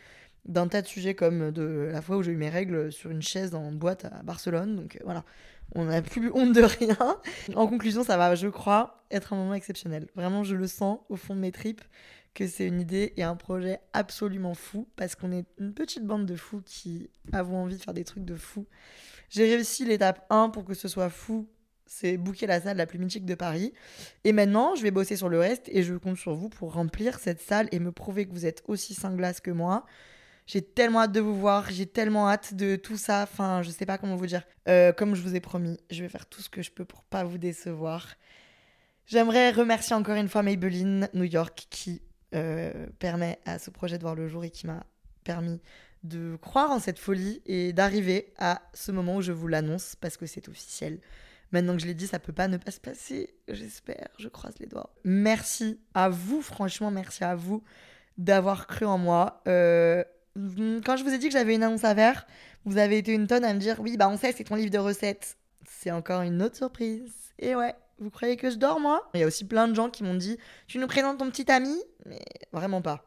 d'un 0.45 0.67
tas 0.67 0.81
de 0.81 0.87
sujets 0.87 1.13
comme 1.13 1.51
de 1.51 1.89
la 1.91 2.01
fois 2.01 2.17
où 2.17 2.23
j'ai 2.23 2.31
eu 2.31 2.37
mes 2.37 2.49
règles 2.49 2.91
sur 2.91 3.11
une 3.11 3.21
chaise 3.21 3.53
en 3.53 3.71
boîte 3.71 4.05
à 4.05 4.23
Barcelone. 4.23 4.75
Donc 4.75 4.95
euh, 4.95 4.99
voilà, 5.03 5.23
on 5.75 5.85
n'a 5.85 6.01
plus 6.01 6.31
honte 6.33 6.53
de 6.53 6.63
rien. 6.63 6.97
En 7.55 7.67
conclusion, 7.67 8.03
ça 8.03 8.17
va, 8.17 8.35
je 8.35 8.47
crois, 8.47 9.05
être 9.11 9.33
un 9.33 9.37
moment 9.37 9.53
exceptionnel. 9.53 10.07
Vraiment, 10.15 10.43
je 10.43 10.55
le 10.55 10.67
sens 10.67 10.99
au 11.09 11.15
fond 11.15 11.35
de 11.35 11.39
mes 11.39 11.51
tripes 11.51 11.81
que 12.33 12.47
c'est 12.47 12.67
une 12.67 12.79
idée 12.79 13.13
et 13.17 13.23
un 13.23 13.35
projet 13.35 13.79
absolument 13.93 14.53
fou 14.53 14.87
parce 14.95 15.15
qu'on 15.15 15.31
est 15.31 15.45
une 15.59 15.73
petite 15.73 16.05
bande 16.05 16.25
de 16.25 16.35
fous 16.35 16.61
qui 16.63 17.09
avons 17.33 17.57
envie 17.57 17.77
de 17.77 17.81
faire 17.81 17.93
des 17.93 18.03
trucs 18.03 18.25
de 18.25 18.35
fous. 18.35 18.67
J'ai 19.29 19.43
réussi 19.43 19.85
l'étape 19.85 20.25
1 20.29 20.49
pour 20.49 20.65
que 20.65 20.73
ce 20.73 20.87
soit 20.87 21.09
fou, 21.09 21.47
c'est 21.85 22.17
booker 22.17 22.47
la 22.47 22.61
salle 22.61 22.77
la 22.77 22.85
plus 22.85 22.99
mythique 22.99 23.25
de 23.25 23.35
Paris. 23.35 23.73
Et 24.23 24.31
maintenant, 24.31 24.75
je 24.75 24.83
vais 24.83 24.91
bosser 24.91 25.15
sur 25.15 25.27
le 25.27 25.39
reste 25.39 25.69
et 25.69 25.83
je 25.83 25.95
compte 25.95 26.17
sur 26.17 26.35
vous 26.35 26.49
pour 26.49 26.73
remplir 26.73 27.19
cette 27.19 27.41
salle 27.41 27.67
et 27.71 27.79
me 27.79 27.91
prouver 27.91 28.27
que 28.27 28.31
vous 28.31 28.45
êtes 28.45 28.63
aussi 28.67 28.93
cinglasse 28.93 29.41
que 29.41 29.51
moi 29.51 29.85
j'ai 30.49 30.63
tellement 30.63 31.01
hâte 31.01 31.11
de 31.11 31.19
vous 31.19 31.39
voir, 31.39 31.69
j'ai 31.69 31.85
tellement 31.85 32.27
hâte 32.27 32.55
de 32.55 32.75
tout 32.75 32.97
ça. 32.97 33.21
Enfin, 33.21 33.61
je 33.61 33.69
sais 33.69 33.85
pas 33.85 33.99
comment 33.99 34.15
vous 34.15 34.25
dire. 34.25 34.41
Euh, 34.67 34.91
comme 34.91 35.13
je 35.13 35.21
vous 35.21 35.35
ai 35.35 35.39
promis, 35.39 35.77
je 35.91 36.01
vais 36.01 36.09
faire 36.09 36.25
tout 36.25 36.41
ce 36.41 36.49
que 36.49 36.63
je 36.63 36.71
peux 36.71 36.85
pour 36.85 37.03
pas 37.03 37.23
vous 37.23 37.37
décevoir. 37.37 38.07
J'aimerais 39.05 39.51
remercier 39.51 39.95
encore 39.95 40.15
une 40.15 40.27
fois 40.27 40.41
Maybelline 40.41 41.07
New 41.13 41.25
York 41.25 41.67
qui 41.69 42.01
euh, 42.33 42.87
permet 42.97 43.37
à 43.45 43.59
ce 43.59 43.69
projet 43.69 43.99
de 43.99 44.01
voir 44.01 44.15
le 44.15 44.27
jour 44.27 44.43
et 44.43 44.49
qui 44.49 44.65
m'a 44.65 44.87
permis 45.23 45.61
de 46.01 46.35
croire 46.41 46.71
en 46.71 46.79
cette 46.79 46.97
folie 46.97 47.43
et 47.45 47.71
d'arriver 47.71 48.33
à 48.39 48.63
ce 48.73 48.91
moment 48.91 49.17
où 49.17 49.21
je 49.21 49.31
vous 49.31 49.47
l'annonce 49.47 49.95
parce 50.01 50.17
que 50.17 50.25
c'est 50.25 50.49
officiel. 50.49 50.99
Maintenant 51.51 51.75
que 51.75 51.81
je 51.83 51.85
l'ai 51.85 51.93
dit, 51.93 52.07
ça 52.07 52.17
peut 52.17 52.33
pas 52.33 52.47
ne 52.47 52.57
pas 52.57 52.71
se 52.71 52.79
passer. 52.79 53.35
J'espère, 53.49 54.07
je 54.17 54.27
croise 54.27 54.55
les 54.59 54.65
doigts. 54.65 54.95
Merci 55.03 55.79
à 55.93 56.09
vous, 56.09 56.41
franchement, 56.41 56.89
merci 56.89 57.23
à 57.23 57.35
vous 57.35 57.63
d'avoir 58.17 58.65
cru 58.65 58.87
en 58.87 58.97
moi. 58.97 59.43
Euh, 59.47 60.03
quand 60.85 60.97
je 60.97 61.03
vous 61.03 61.13
ai 61.13 61.17
dit 61.17 61.27
que 61.27 61.33
j'avais 61.33 61.55
une 61.55 61.63
annonce 61.63 61.83
à 61.83 61.95
faire, 61.95 62.25
vous 62.65 62.77
avez 62.77 62.97
été 62.97 63.13
une 63.13 63.27
tonne 63.27 63.43
à 63.45 63.53
me 63.53 63.59
dire 63.59 63.79
oui, 63.79 63.97
bah 63.97 64.09
on 64.09 64.17
sait, 64.17 64.33
c'est 64.35 64.43
ton 64.43 64.55
livre 64.55 64.71
de 64.71 64.77
recettes. 64.77 65.37
C'est 65.67 65.91
encore 65.91 66.21
une 66.21 66.41
autre 66.41 66.55
surprise. 66.55 67.13
Et 67.39 67.55
ouais, 67.55 67.73
vous 67.99 68.09
croyez 68.09 68.37
que 68.37 68.49
je 68.49 68.57
dors 68.57 68.79
moi? 68.79 69.09
Il 69.13 69.21
y 69.21 69.23
a 69.23 69.27
aussi 69.27 69.45
plein 69.45 69.67
de 69.67 69.73
gens 69.73 69.89
qui 69.89 70.03
m'ont 70.03 70.15
dit 70.15 70.37
tu 70.67 70.77
nous 70.77 70.87
présentes 70.87 71.19
ton 71.19 71.29
petit 71.29 71.51
ami? 71.51 71.75
Mais 72.05 72.21
vraiment 72.51 72.81
pas. 72.81 73.05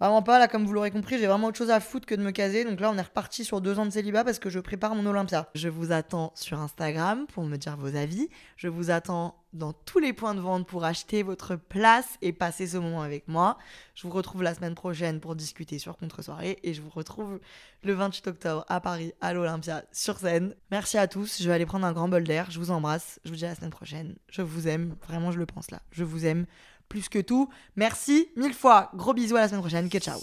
Vraiment 0.00 0.22
pas, 0.22 0.40
là, 0.40 0.48
comme 0.48 0.66
vous 0.66 0.72
l'aurez 0.72 0.90
compris, 0.90 1.16
j'ai 1.18 1.28
vraiment 1.28 1.46
autre 1.46 1.58
chose 1.58 1.70
à 1.70 1.78
foutre 1.78 2.06
que 2.06 2.16
de 2.16 2.22
me 2.22 2.32
caser. 2.32 2.64
Donc 2.64 2.80
là, 2.80 2.90
on 2.90 2.98
est 2.98 3.02
reparti 3.02 3.44
sur 3.44 3.60
deux 3.60 3.78
ans 3.78 3.86
de 3.86 3.90
célibat 3.90 4.24
parce 4.24 4.40
que 4.40 4.50
je 4.50 4.58
prépare 4.58 4.96
mon 4.96 5.06
Olympia. 5.06 5.48
Je 5.54 5.68
vous 5.68 5.92
attends 5.92 6.32
sur 6.34 6.58
Instagram 6.58 7.26
pour 7.32 7.44
me 7.44 7.56
dire 7.56 7.76
vos 7.76 7.94
avis. 7.94 8.28
Je 8.56 8.66
vous 8.66 8.90
attends 8.90 9.41
dans 9.52 9.72
tous 9.72 9.98
les 9.98 10.12
points 10.12 10.34
de 10.34 10.40
vente 10.40 10.66
pour 10.66 10.84
acheter 10.84 11.22
votre 11.22 11.56
place 11.56 12.18
et 12.22 12.32
passer 12.32 12.66
ce 12.66 12.78
moment 12.78 13.02
avec 13.02 13.28
moi. 13.28 13.58
Je 13.94 14.06
vous 14.06 14.12
retrouve 14.12 14.42
la 14.42 14.54
semaine 14.54 14.74
prochaine 14.74 15.20
pour 15.20 15.36
discuter 15.36 15.78
sur 15.78 15.96
Contre-soirée 15.96 16.58
et 16.62 16.74
je 16.74 16.82
vous 16.82 16.90
retrouve 16.90 17.40
le 17.82 17.92
28 17.92 18.28
octobre 18.28 18.64
à 18.68 18.80
Paris, 18.80 19.12
à 19.20 19.32
l'Olympia, 19.32 19.84
sur 19.92 20.18
scène. 20.18 20.54
Merci 20.70 20.98
à 20.98 21.06
tous. 21.06 21.42
Je 21.42 21.48
vais 21.48 21.54
aller 21.54 21.66
prendre 21.66 21.86
un 21.86 21.92
grand 21.92 22.08
bol 22.08 22.24
d'air. 22.24 22.50
Je 22.50 22.58
vous 22.58 22.70
embrasse. 22.70 23.20
Je 23.24 23.30
vous 23.30 23.36
dis 23.36 23.44
à 23.44 23.48
la 23.48 23.54
semaine 23.54 23.70
prochaine. 23.70 24.16
Je 24.28 24.42
vous 24.42 24.68
aime. 24.68 24.96
Vraiment, 25.06 25.32
je 25.32 25.38
le 25.38 25.46
pense 25.46 25.70
là. 25.70 25.82
Je 25.90 26.04
vous 26.04 26.24
aime 26.26 26.46
plus 26.88 27.08
que 27.08 27.18
tout. 27.18 27.48
Merci 27.76 28.28
mille 28.36 28.54
fois. 28.54 28.90
Gros 28.94 29.14
bisous 29.14 29.36
à 29.36 29.40
la 29.40 29.48
semaine 29.48 29.60
prochaine. 29.60 29.88
Que 29.88 29.98
ciao. 29.98 30.20